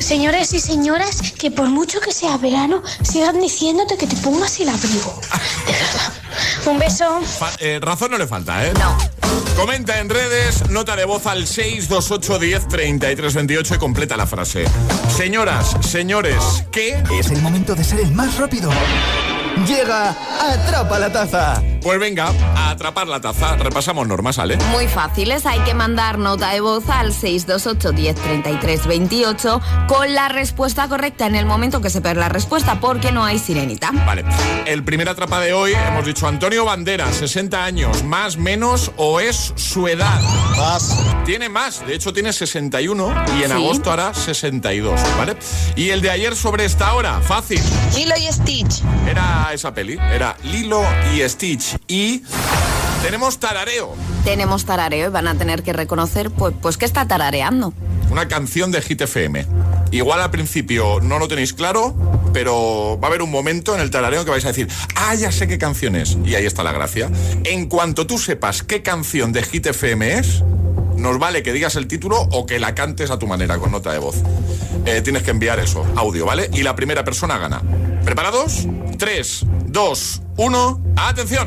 Señores 0.03 0.53
y 0.53 0.61
señoras, 0.61 1.33
que 1.39 1.51
por 1.51 1.69
mucho 1.69 2.01
que 2.01 2.13
sea 2.13 2.37
verano, 2.37 2.83
sigan 3.03 3.41
diciéndote 3.41 3.97
que 3.97 4.07
te 4.07 4.17
pongas 4.17 4.59
el 4.61 4.69
abrigo. 4.69 5.21
De 5.67 5.73
verdad. 5.73 6.13
Un 6.67 6.79
beso. 6.79 7.21
Fa- 7.23 7.53
eh, 7.61 7.79
razón 7.81 8.11
no 8.11 8.19
le 8.19 8.27
falta, 8.27 8.67
¿eh? 8.67 8.73
No. 8.75 8.97
Comenta 9.57 9.99
en 10.01 10.09
redes, 10.11 10.69
nota 10.71 10.97
de 10.97 11.05
voz 11.05 11.27
al 11.27 11.47
628 11.47 12.39
10 12.39 12.69
33 12.69 13.35
28 13.35 13.75
y 13.75 13.79
completa 13.79 14.17
la 14.17 14.27
frase. 14.27 14.65
Señoras, 15.17 15.77
señores, 15.89 16.43
¿qué? 16.73 17.03
Es 17.19 17.31
el 17.31 17.41
momento 17.41 17.75
de 17.75 17.85
ser 17.85 18.01
el 18.01 18.11
más 18.13 18.37
rápido. 18.39 18.71
Llega 19.67 20.17
Atrapa 20.41 20.99
la 20.99 21.13
Taza. 21.13 21.63
Pues 21.83 21.99
venga, 21.99 22.33
a 22.57 22.71
atrapar 22.71 23.09
la 23.09 23.21
taza. 23.21 23.57
Repasamos 23.57 24.07
normas, 24.07 24.37
¿vale? 24.37 24.57
Muy 24.71 24.87
fáciles, 24.87 25.47
hay 25.47 25.59
que 25.61 25.75
mandar 25.75 26.19
nota 26.19 26.51
de 26.51 26.61
voz 26.61 26.89
al 26.89 27.13
628 27.13 27.93
10 27.93 28.15
33 28.17 28.87
28 28.87 29.61
con 29.89 30.15
la 30.15 30.29
respuesta 30.29 30.89
correcta 30.89 31.27
en 31.27 31.35
el 31.35 31.45
momento 31.47 31.81
que 31.81 31.91
sepa 31.91 32.15
la 32.15 32.29
respuesta, 32.29 32.79
porque 32.81 33.11
no 33.13 33.25
hay 33.25 33.39
sirenita. 33.39 33.91
Vale. 34.07 34.25
El 34.67 34.85
primer 34.85 35.09
atrapa 35.09 35.41
de 35.41 35.53
hoy, 35.53 35.73
hemos 35.73 36.05
dicho 36.07 36.27
Antonio 36.29 36.65
Banderas, 36.65 37.17
60 37.17 37.65
años, 37.65 38.05
más, 38.05 38.37
menos 38.37 38.93
o 38.97 39.19
es 39.21 39.53
su 39.57 39.89
edad. 39.89 40.21
Más. 40.57 40.97
Tiene 41.25 41.49
más, 41.49 41.85
de 41.87 41.95
hecho 41.95 42.13
tiene 42.13 42.33
61 42.33 43.13
y 43.39 43.43
en 43.43 43.49
Sí. 43.49 43.53
agosto 43.53 43.91
hará 43.93 44.15
62, 44.15 45.01
¿vale? 45.19 45.37
Y 45.77 45.91
el 45.91 46.01
de 46.01 46.11
ayer 46.11 46.37
sobre 46.37 46.65
esta 46.65 46.95
hora, 46.95 47.21
fácil. 47.21 47.61
Lilo 47.95 48.15
y 48.17 48.33
Stitch. 48.33 48.83
Era 49.09 49.51
esa 49.53 49.73
peli, 49.75 49.99
era 50.13 50.37
Lilo 50.45 50.83
y 51.15 51.21
Stitch. 51.29 51.72
Y 51.89 52.23
tenemos 53.03 53.39
tarareo, 53.39 53.95
Tenemos 54.25 54.65
tarareo 54.65 55.09
y 55.09 55.11
van 55.11 55.27
a 55.29 55.35
tener 55.35 55.63
que 55.63 55.73
reconocer 55.73 56.31
pues, 56.31 56.55
pues 56.61 56.77
que 56.77 56.85
está 56.85 57.07
tarareando. 57.09 57.73
una 58.11 58.29
canción 58.29 58.71
de 58.71 58.81
Hit 58.83 59.01
FM. 59.03 59.47
Igual 59.91 60.21
al 60.21 60.31
principio 60.31 61.01
no 61.03 61.19
lo 61.19 61.29
tenéis 61.29 61.53
claro, 61.53 61.95
pero 62.33 62.99
va 63.03 63.09
a 63.09 63.11
haber 63.11 63.23
un 63.23 63.31
momento 63.31 63.75
en 63.75 63.81
el 63.81 63.91
tarareo 63.91 64.25
que 64.25 64.31
vais 64.31 64.45
a 64.45 64.49
decir, 64.49 64.69
ah, 64.95 65.15
ya 65.15 65.31
sé 65.33 65.47
qué 65.49 65.59
canción 65.59 65.97
es. 65.97 66.17
Y 66.25 66.35
ahí 66.35 66.47
está 66.47 66.63
la 66.63 66.73
gracia. 66.73 67.11
En 67.45 67.67
cuanto 67.67 68.07
tú 68.07 68.19
sepas 68.19 68.63
qué 68.63 68.83
canción 68.83 69.33
de 69.33 69.43
Hit 69.43 69.67
FM 69.67 70.19
es, 70.19 70.43
nos 71.03 71.19
vale 71.19 71.43
que 71.43 71.53
digas 71.53 71.77
el 71.77 71.89
título 71.89 72.17
o 72.33 72.47
que 72.47 72.59
la 72.59 72.75
cantes 72.75 73.11
a 73.11 73.19
tu 73.19 73.27
manera 73.27 73.59
con 73.59 73.73
nota 73.73 73.93
de 73.93 73.99
voz. 73.99 74.17
Eh, 74.87 75.03
tienes 75.03 75.23
que 75.23 75.31
enviar 75.31 75.59
eso, 75.59 75.85
audio, 75.97 76.25
¿vale? 76.25 76.49
Y 76.53 76.63
la 76.63 76.75
primera 76.75 77.05
persona 77.05 77.39
gana. 77.39 77.61
¿Preparados? 78.05 78.67
3, 78.99 79.47
2, 79.67 80.23
1, 80.37 80.81
atención. 80.97 81.47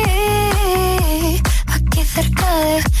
love 2.51 3.00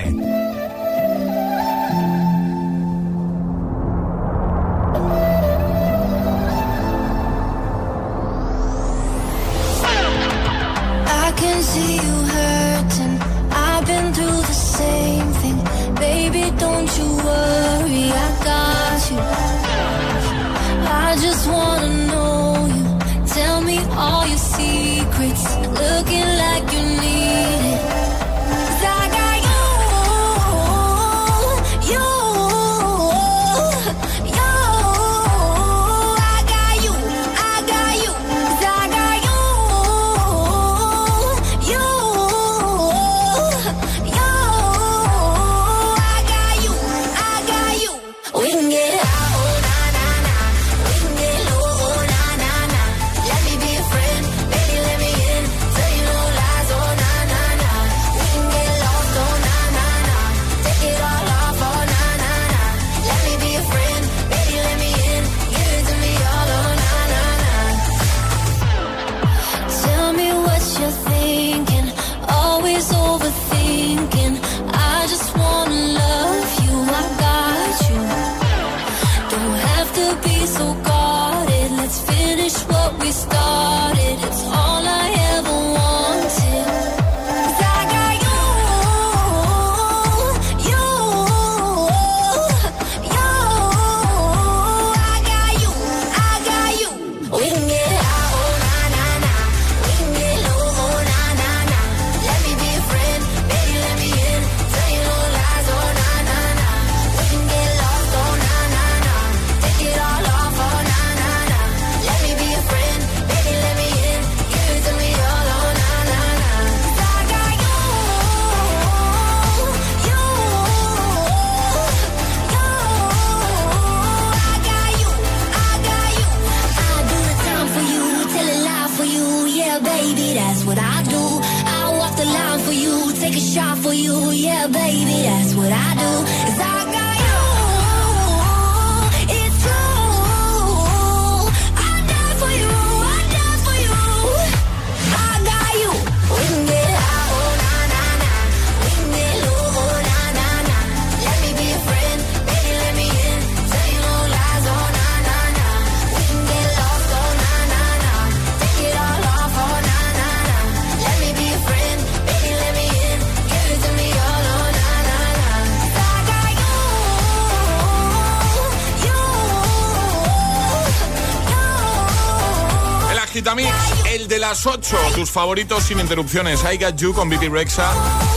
las 174.51 174.65
8. 174.65 174.97
Tus 175.15 175.31
favoritos 175.31 175.81
sin 175.81 176.01
interrupciones. 176.01 176.59
I 176.69 176.77
Got 176.77 176.97
You 176.97 177.13
con 177.13 177.29
Bibi 177.29 177.47
Rexa, 177.47 177.89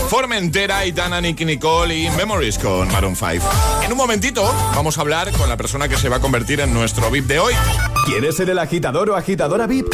Formentera 0.09 0.87
y 0.87 0.93
Dana 0.93 1.21
Nicky 1.21 1.45
Nicole 1.45 1.93
y 1.93 2.09
Memories 2.11 2.57
con 2.57 2.87
Maroon 2.93 3.17
5. 3.17 3.45
En 3.83 3.91
un 3.91 3.99
momentito 3.99 4.45
vamos 4.77 4.97
a 4.97 5.01
hablar 5.01 5.33
con 5.33 5.49
la 5.49 5.57
persona 5.57 5.89
que 5.89 5.97
se 5.97 6.09
va 6.09 6.19
a 6.19 6.21
convertir 6.21 6.61
en 6.61 6.73
nuestro 6.73 7.11
VIP 7.11 7.27
de 7.27 7.41
hoy. 7.41 7.55
¿Quieres 8.07 8.37
ser 8.37 8.49
el 8.49 8.61
agitador 8.61 9.11
o 9.11 9.17
agitadora 9.17 9.67
VIP? 9.67 9.93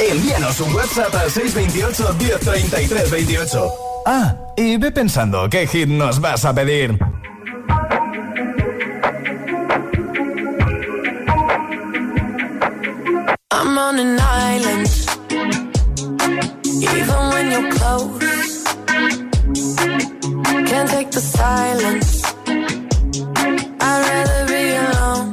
Envíanos 0.00 0.58
un 0.60 0.74
WhatsApp 0.74 1.14
al 1.14 1.30
628 1.30 2.14
1033 2.14 3.10
28. 3.10 3.72
Ah, 4.06 4.36
y 4.56 4.78
ve 4.78 4.90
pensando 4.90 5.50
qué 5.50 5.66
hit 5.66 5.86
nos 5.86 6.18
vas 6.18 6.46
a 6.46 6.54
pedir. 6.54 6.98
I'm 13.60 13.76
on 13.76 13.98
an 13.98 14.20
island, 14.20 14.88
even 16.64 17.20
when 17.32 17.50
you're 17.50 17.72
close. 17.72 18.64
Can't 20.70 20.88
take 20.88 21.10
the 21.10 21.20
silence. 21.20 22.22
I'd 23.80 24.00
rather 24.08 24.46
be 24.46 24.76
alone. 24.86 25.27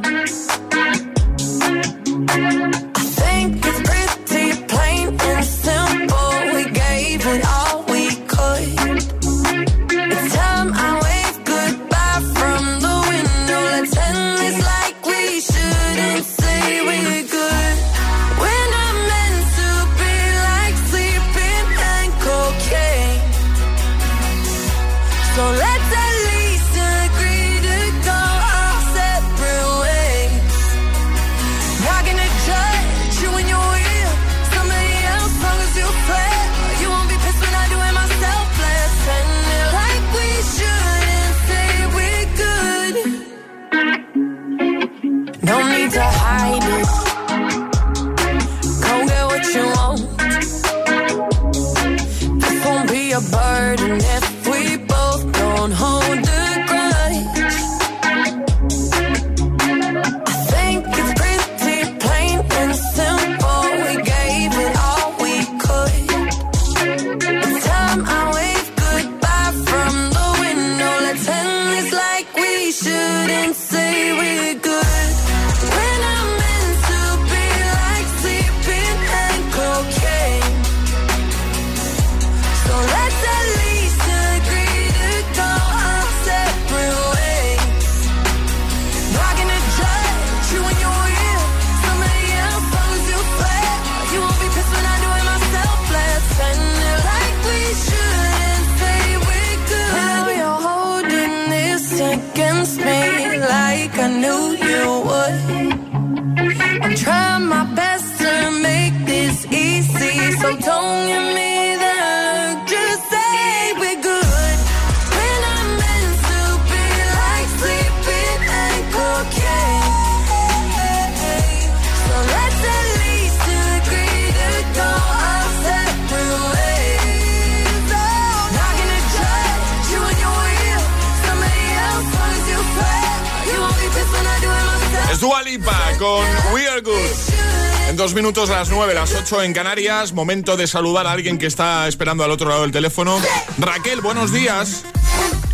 Las 138.56 138.70
nueve, 138.70 138.94
las 138.94 139.14
ocho 139.14 139.44
en 139.44 139.52
Canarias. 139.52 140.14
Momento 140.14 140.56
de 140.56 140.66
saludar 140.66 141.08
a 141.08 141.12
alguien 141.12 141.38
que 141.38 141.46
está 141.46 141.90
esperando 141.90 142.24
al 142.24 142.32
otro 142.32 142.48
lado 142.48 142.62
del 142.62 142.72
teléfono. 142.72 143.20
Raquel, 143.58 144.00
buenos 144.00 144.32
días. 144.32 144.86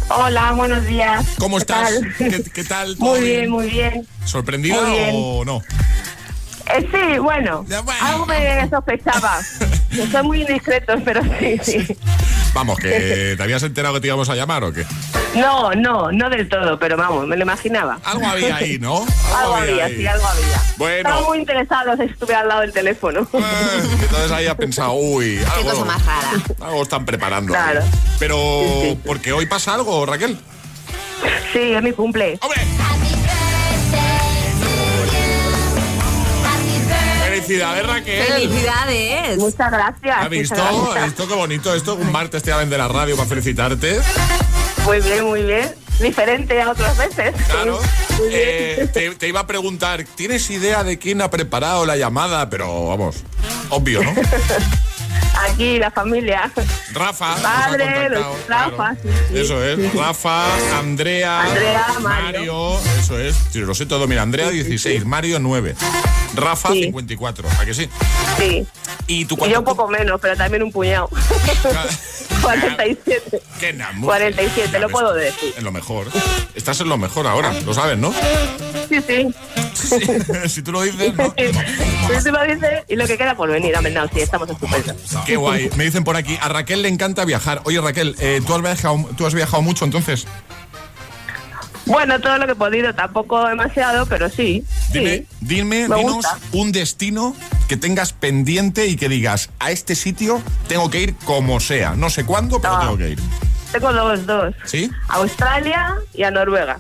Hola, 0.10 0.52
buenos 0.52 0.86
días. 0.86 1.26
¿Cómo 1.40 1.58
¿Qué 1.58 1.62
estás? 1.62 1.90
tal? 1.90 2.16
¿Qué, 2.18 2.44
qué 2.54 2.64
tal? 2.64 2.96
¿Todo 3.00 3.16
Muy 3.16 3.22
bien, 3.22 3.50
muy 3.50 3.70
bien. 3.72 4.08
¿Sorprendida 4.24 4.80
Muy 4.84 4.92
bien. 4.92 5.10
o 5.16 5.44
no? 5.44 5.64
Eh, 6.68 6.88
sí, 6.92 7.18
bueno, 7.18 7.66
algo 8.02 8.26
me 8.28 8.70
sospechaba. 8.70 9.40
Muy 10.24 10.42
indiscretos, 10.42 11.02
pero 11.04 11.22
sí, 11.40 11.60
sí. 11.64 11.98
Vamos, 12.54 12.78
que 12.78 13.34
te 13.36 13.44
habías 13.44 13.64
enterado 13.64 13.96
que 13.96 14.02
te 14.02 14.08
íbamos 14.08 14.30
a 14.30 14.36
llamar 14.36 14.64
o 14.64 14.72
qué. 14.72 14.86
No, 15.36 15.74
no, 15.74 16.12
no 16.12 16.30
del 16.30 16.50
todo, 16.50 16.78
pero 16.78 16.98
vamos, 16.98 17.26
me 17.26 17.38
lo 17.38 17.44
imaginaba. 17.44 18.00
Algo 18.04 18.28
había 18.28 18.56
ahí, 18.58 18.78
¿no? 18.80 19.06
Algo 19.36 19.56
había, 19.56 19.86
ahí. 19.86 19.96
sí, 19.96 20.08
algo 20.08 20.28
había. 20.28 20.62
Bueno. 20.78 21.10
Estaba 21.10 21.28
muy 21.28 21.38
interesado 21.38 21.96
si 21.98 22.04
estuviera 22.04 22.42
al 22.42 22.48
lado 22.50 22.62
del 22.62 22.74
teléfono. 22.74 23.28
Entonces 23.32 24.32
ahí 24.32 24.48
has 24.48 24.56
pensado, 24.56 24.94
uy, 24.94 25.40
algo, 25.56 25.72
cosa 25.72 25.86
más 25.86 26.06
rara. 26.06 26.32
algo 26.62 26.84
están 26.84 27.06
preparando. 27.06 27.54
Claro. 27.54 27.82
Pero, 28.20 28.38
porque 29.06 29.32
hoy 29.32 29.46
pasa 29.46 29.74
algo, 29.74 30.06
Raquel. 30.06 30.38
Sí, 31.54 31.74
es 31.74 31.82
mi 31.82 31.92
cumple. 31.92 32.38
¡Hombre! 32.42 32.62
Felicidades, 37.26 37.88
Raquel. 37.88 38.26
¡Felicidades! 38.26 39.38
Muchas 39.38 39.72
gracias. 39.72 40.18
¿Has 40.18 40.30
visto? 40.30 40.92
¿Has 40.96 41.06
visto 41.06 41.28
qué 41.28 41.34
bonito 41.34 41.74
esto? 41.74 41.96
Un 41.96 42.12
martes 42.12 42.44
te 42.44 42.52
llamen 42.52 42.70
de 42.70 42.78
la 42.78 42.88
radio 42.88 43.16
para 43.16 43.28
felicitarte. 43.30 44.00
Muy 44.86 45.00
bien, 45.02 45.26
muy 45.26 45.44
bien. 45.44 45.74
Diferente 46.00 46.60
a 46.62 46.72
otras 46.72 46.98
veces. 46.98 47.34
Claro. 47.50 47.80
Eh, 48.30 48.88
te, 48.94 49.16
te 49.16 49.28
iba 49.28 49.40
a 49.40 49.48
preguntar, 49.48 50.04
¿tienes 50.04 50.48
idea 50.52 50.84
de 50.84 51.00
quién 51.00 51.24
ha 51.24 51.32
preparado 51.32 51.88
la 51.88 51.98
llamada? 51.98 52.52
Pero 52.52 52.86
vamos, 52.86 53.24
obvio, 53.70 54.04
¿no? 54.04 54.14
Aquí, 55.40 55.80
la 55.80 55.92
familia. 55.92 56.52
Rafa. 56.94 57.36
Padre, 57.42 57.86
contactado, 58.10 58.36
Rafa. 58.48 58.96
claro. 58.96 58.98
sí, 59.02 59.10
sí. 59.30 59.38
Eso 59.40 59.64
es, 59.64 59.94
Rafa, 59.94 60.78
Andrea, 60.78 61.42
Andrea, 61.42 61.86
Mario. 62.02 62.80
eso 63.00 63.20
es, 63.20 63.36
sí, 63.52 63.60
lo 63.60 63.74
sé 63.74 63.86
todo, 63.86 64.08
mira, 64.08 64.22
Andrea 64.22 64.50
16, 64.50 65.06
Mario 65.06 65.40
9, 65.40 65.76
Rafa 66.36 66.70
54, 66.72 67.50
¿a 67.60 67.66
que 67.66 67.74
sí? 67.74 67.90
Sí. 68.38 68.68
¿Y 69.08 69.26
tú 69.26 69.38
Y 69.46 69.50
yo 69.50 69.60
un 69.60 69.66
poco 69.66 69.88
menos, 69.88 70.20
pero 70.22 70.36
también 70.36 70.64
un 70.64 70.72
puñado. 70.72 71.10
47. 72.42 73.42
Qué 73.60 73.74
namuja. 73.74 74.08
47, 74.08 74.80
lo 74.80 74.90
puedo 74.90 75.14
decir. 75.14 75.54
En 75.58 75.64
lo 75.64 75.72
mejor. 75.72 76.08
Estás 76.56 76.80
en 76.82 76.90
lo 76.90 76.98
mejor 76.98 77.28
ahora, 77.28 77.54
lo 77.66 77.74
sabes, 77.74 77.98
¿no? 77.98 78.14
Sí, 78.90 79.02
sí. 79.02 79.34
si 80.48 80.62
tú 80.62 80.72
lo 80.72 80.82
dices, 80.82 81.14
¿no? 81.16 81.34
Sí, 82.12 82.18
sí 82.24 82.32
lo 82.32 82.44
dice 82.44 82.84
y 82.90 82.96
lo 82.96 83.08
que 83.08 83.18
queda 83.18 83.36
por 83.36 83.50
venir. 83.50 83.76
Hombre, 83.76 83.94
no, 83.94 84.08
sí, 84.08 84.20
estamos 84.20 84.50
estupendos. 84.50 84.96
Qué 85.26 85.36
guay. 85.36 85.70
Me 85.76 85.84
dicen 85.86 86.04
por 86.04 86.16
aquí, 86.16 86.38
a 86.42 86.50
Raquel 86.50 86.82
le 86.82 86.90
encanta 86.90 87.26
viajar. 87.26 87.62
Oye, 87.66 87.80
Raquel, 87.82 88.16
eh, 88.20 88.42
¿tú, 88.46 88.54
has 88.54 88.62
viajado, 88.62 89.10
¿tú 89.18 89.26
has 89.26 89.34
viajado 89.34 89.62
mucho 89.62 89.86
entonces? 89.86 90.26
Bueno, 91.86 92.20
todo 92.20 92.38
lo 92.38 92.46
que 92.46 92.52
he 92.54 92.56
podido, 92.56 92.94
tampoco 92.94 93.48
demasiado, 93.48 94.06
pero 94.06 94.30
sí. 94.30 94.64
Dime, 94.94 95.18
sí. 95.18 95.28
dime, 95.42 95.88
Me 95.90 95.96
dinos 95.98 96.14
gusta. 96.16 96.38
un 96.52 96.72
destino 96.72 97.36
que 97.68 97.76
tengas 97.76 98.14
pendiente 98.14 98.88
y 98.88 98.96
que 98.96 99.10
digas, 99.10 99.50
a 99.60 99.72
este 99.72 99.96
sitio 99.96 100.42
tengo 100.68 100.90
que 100.90 101.02
ir 101.02 101.16
como 101.26 101.60
sea. 101.60 101.96
No 101.96 102.10
sé 102.10 102.26
cuándo, 102.26 102.62
pero 102.62 102.80
tengo 102.80 102.98
que 102.98 103.10
ir. 103.10 103.20
Tengo 103.72 103.92
dos, 103.94 104.26
dos. 104.26 104.54
¿Sí? 104.66 104.92
A 105.08 105.16
Australia 105.16 105.96
y 106.14 106.24
a 106.24 106.32
Noruega. 106.32 106.80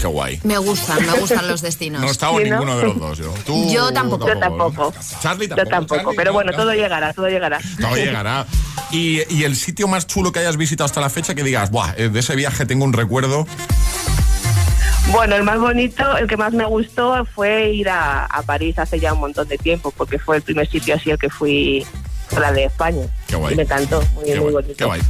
Qué 0.00 0.06
guay. 0.06 0.40
Me 0.44 0.58
gustan, 0.58 1.04
me 1.04 1.12
gustan 1.18 1.48
los 1.48 1.60
destinos. 1.60 2.00
No 2.00 2.06
he 2.08 2.10
estado 2.10 2.38
en 2.38 2.44
Sí, 2.44 2.50
¿no? 2.50 2.56
ninguno 2.60 2.78
de 2.78 2.84
los 2.84 2.98
dos. 3.00 3.18
Yo, 3.18 3.34
Tú 3.44 3.68
Yo 3.72 3.92
tampoco. 3.92 4.28
Yo 4.28 4.38
tampoco. 4.38 4.94
Charlie 5.20 5.48
Yo 5.48 5.56
tampoco. 5.56 5.70
tampoco, 5.70 5.96
Charlie, 6.02 6.16
pero 6.16 6.30
no, 6.30 6.34
bueno, 6.34 6.52
no. 6.52 6.56
todo 6.58 6.72
llegará, 6.72 7.12
todo 7.12 7.28
llegará. 7.28 7.58
Todo 7.80 7.96
llegará. 7.96 8.46
Y, 8.92 9.20
y 9.34 9.42
el 9.44 9.56
sitio 9.56 9.88
más 9.88 10.06
chulo 10.06 10.30
que 10.30 10.38
hayas 10.38 10.56
visitado 10.56 10.86
hasta 10.86 11.00
la 11.00 11.10
fecha 11.10 11.34
que 11.34 11.42
digas, 11.42 11.70
Buah, 11.70 11.94
eh, 11.96 12.08
de 12.10 12.20
ese 12.20 12.36
viaje 12.36 12.64
tengo 12.64 12.84
un 12.84 12.92
recuerdo. 12.92 13.46
Bueno, 15.10 15.36
el 15.36 15.42
más 15.42 15.58
bonito, 15.58 16.16
el 16.18 16.26
que 16.28 16.36
más 16.36 16.52
me 16.52 16.64
gustó 16.66 17.24
fue 17.34 17.70
ir 17.70 17.88
a, 17.88 18.26
a 18.26 18.42
París 18.42 18.78
hace 18.78 19.00
ya 19.00 19.14
un 19.14 19.20
montón 19.20 19.48
de 19.48 19.56
tiempo, 19.56 19.90
porque 19.96 20.18
fue 20.18 20.36
el 20.36 20.42
primer 20.42 20.68
sitio 20.68 20.94
así 20.94 21.10
al 21.10 21.18
que 21.18 21.30
fui 21.30 21.84
fuera 22.28 22.52
de 22.52 22.64
España. 22.64 23.02
Qué 23.26 23.36
guay. 23.36 23.54
Y 23.54 23.56
me 23.56 23.62
encantó, 23.64 24.02
muy, 24.14 24.24
Qué 24.24 24.30
muy 24.32 24.38
guay, 24.40 24.52
bonito. 24.54 24.74
qué 24.76 24.84
guay. 24.84 25.00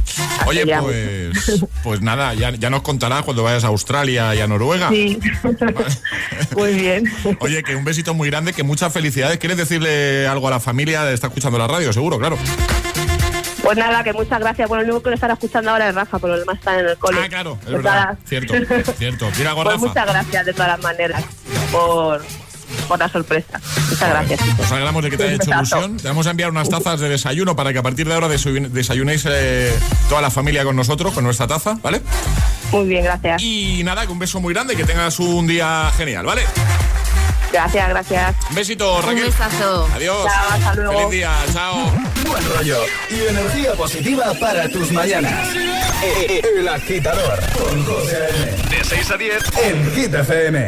Oye, 0.47 0.65
pues, 0.81 1.63
pues 1.83 2.01
nada, 2.01 2.33
ya, 2.33 2.51
ya 2.51 2.69
nos 2.69 2.81
contarás 2.81 3.23
cuando 3.23 3.43
vayas 3.43 3.63
a 3.63 3.67
Australia 3.67 4.33
y 4.35 4.41
a 4.41 4.47
Noruega. 4.47 4.89
Sí. 4.89 5.19
muy 6.55 6.73
bien. 6.73 7.03
Oye, 7.39 7.63
que 7.63 7.75
un 7.75 7.83
besito 7.85 8.13
muy 8.13 8.29
grande, 8.29 8.53
que 8.53 8.63
muchas 8.63 8.91
felicidades. 8.93 9.37
¿Quieres 9.37 9.57
decirle 9.57 10.27
algo 10.27 10.47
a 10.47 10.51
la 10.51 10.59
familia? 10.59 11.09
Está 11.11 11.27
escuchando 11.27 11.57
la 11.57 11.67
radio, 11.67 11.91
seguro, 11.93 12.17
claro. 12.19 12.37
Pues 13.61 13.77
nada, 13.77 14.03
que 14.03 14.13
muchas 14.13 14.39
gracias. 14.39 14.67
Bueno, 14.69 14.83
el 14.83 14.89
único 14.89 15.03
que 15.03 15.09
lo 15.09 15.15
estará 15.15 15.33
escuchando 15.33 15.71
ahora 15.71 15.89
es 15.89 15.95
Rafa, 15.95 16.17
pero 16.17 16.33
los 16.33 16.39
demás 16.39 16.57
están 16.57 16.79
en 16.79 16.87
el 16.87 16.97
cole. 16.97 17.19
Ah, 17.23 17.29
claro, 17.29 17.57
es 17.65 17.71
verdad. 17.71 17.93
nada. 17.93 18.17
Cierto, 18.25 18.53
cierto. 18.97 19.29
Mira, 19.37 19.53
Pues 19.53 19.65
Rafa. 19.67 19.77
muchas 19.77 20.07
gracias 20.07 20.45
de 20.45 20.53
todas 20.53 20.67
las 20.69 20.79
maneras 20.81 21.23
por, 21.71 22.23
por 22.89 22.99
la 22.99 23.07
sorpresa. 23.07 23.61
Muchas 23.89 24.09
gracias. 24.09 24.39
chicos. 24.41 24.57
Nos 24.59 24.71
alegramos 24.73 25.03
de 25.03 25.09
que 25.11 25.17
te 25.17 25.23
haya 25.23 25.35
Un 25.35 25.41
hecho 25.41 25.51
ilusión. 25.51 25.97
Te 25.97 26.07
vamos 26.09 26.27
a 26.27 26.31
enviar 26.31 26.49
unas 26.49 26.67
tazas 26.69 26.99
de 26.99 27.07
desayuno 27.07 27.55
para 27.55 27.71
que 27.71 27.79
a 27.79 27.83
partir 27.83 28.05
de 28.07 28.13
ahora 28.15 28.27
desayun- 28.27 28.67
desayunéis 28.69 29.23
eh, 29.29 29.73
toda 30.09 30.21
la 30.21 30.29
familia 30.31 30.65
con 30.65 30.75
nosotros, 30.75 31.13
con 31.13 31.23
nuestra 31.23 31.47
taza, 31.47 31.77
¿vale? 31.81 32.01
Muy 32.71 32.87
bien, 32.87 33.03
gracias. 33.05 33.41
Y 33.41 33.81
nada, 33.85 34.05
que 34.05 34.11
un 34.11 34.19
beso 34.19 34.41
muy 34.41 34.53
grande 34.53 34.73
y 34.73 34.77
que 34.77 34.83
tengas 34.83 35.17
un 35.19 35.47
día 35.47 35.91
genial, 35.95 36.25
¿vale? 36.25 36.41
Gracias, 37.51 37.89
gracias. 37.89 38.35
Un 38.49 38.55
besito, 38.55 39.01
Raquel. 39.01 39.23
besazo. 39.25 39.87
Adiós. 39.95 40.25
Chao, 40.25 40.49
hasta 40.51 40.75
luego. 40.75 40.93
Feliz 40.99 41.11
día, 41.11 41.31
chao. 41.51 41.91
Buen 42.27 42.43
rollo 42.55 42.77
y 43.09 43.27
energía 43.27 43.73
positiva 43.73 44.33
para 44.39 44.69
tus 44.69 44.91
mañanas. 44.91 45.47
Eh, 46.03 46.41
El 46.59 46.67
agitador 46.67 47.39
con 47.57 47.85
José. 47.85 48.19
De 48.69 48.83
6 48.83 49.11
a 49.11 49.17
10 49.17 49.43
en 49.63 49.91
Hit 49.95 50.13
FM. 50.13 50.67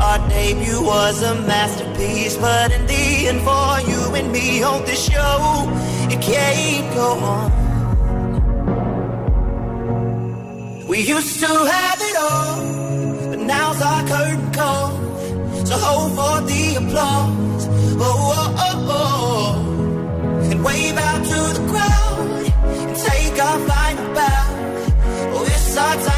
Our 0.00 0.28
debut 0.28 0.80
was 0.82 1.22
a 1.22 1.34
masterpiece, 1.42 2.36
but 2.36 2.70
in 2.72 2.86
the 2.86 3.28
end, 3.28 3.40
for 3.42 3.80
you 3.90 4.14
and 4.14 4.30
me 4.32 4.62
on 4.62 4.84
this 4.84 5.10
show, 5.10 5.66
it 6.08 6.20
can't 6.22 6.94
go 6.94 7.18
on. 7.34 7.50
We 10.86 11.00
used 11.00 11.40
to 11.40 11.46
have 11.48 12.00
it 12.00 12.16
all, 12.16 13.30
but 13.30 13.40
now's 13.40 13.82
our 13.82 14.06
curtain 14.06 14.52
call. 14.52 14.90
So 15.66 15.76
hold 15.76 16.12
for 16.18 16.40
the 16.46 16.76
applause, 16.76 17.68
oh, 18.00 18.34
oh, 18.38 18.54
oh, 18.66 18.86
oh. 18.98 20.50
and 20.50 20.64
wave 20.64 20.96
out 20.96 21.24
to 21.24 21.40
the 21.58 21.66
crowd 21.70 22.28
and 22.86 22.96
take 22.96 23.36
our 23.42 23.58
final 23.66 24.14
bow. 24.14 24.46
Oh, 25.34 25.44
it's 25.44 25.76
our 25.76 25.94
time 26.06 26.17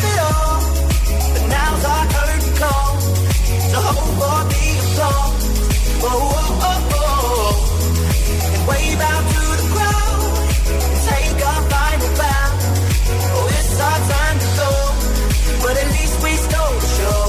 but 1.81 1.89
now's 1.89 1.89
our 1.89 2.05
curtain 2.07 2.53
call. 2.57 2.99
So 3.71 3.79
hold 3.81 4.13
for 4.19 4.39
the 4.51 4.63
applause. 4.81 5.43
Oh, 6.03 6.09
oh. 6.63 7.55
And 8.53 8.63
wave 8.67 9.01
out 9.01 9.23
to 9.33 9.43
the 9.59 9.67
crowd. 9.73 10.21
Take 11.07 11.39
our 11.45 11.61
final 11.69 12.11
bow. 12.19 12.49
Oh, 13.33 13.57
it's 13.57 13.79
our 13.79 13.99
time 14.13 14.37
to 14.39 14.49
go. 14.59 14.71
But 15.63 15.75
at 15.77 15.87
least 15.97 16.15
we 16.23 16.31
stole 16.47 16.75
the 16.79 16.89
show. 16.97 17.23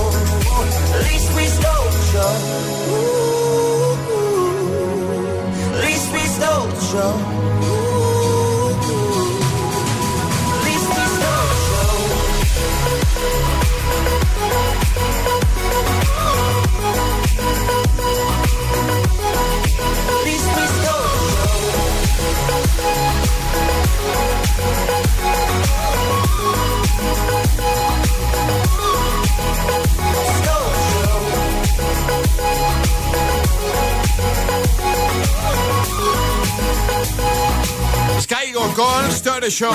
At 0.95 1.03
least 1.11 1.29
we 1.37 1.45
stole 1.47 1.89
the 1.97 2.03
show. 2.13 2.33
Ooh, 2.93 3.97
at 5.75 5.81
least 5.85 6.07
we 6.13 6.21
stole 6.21 6.67
the 6.67 6.81
show. 6.81 7.32
go 38.75 38.85
on, 38.85 39.11
start 39.11 39.43
the 39.43 39.51
show. 39.51 39.71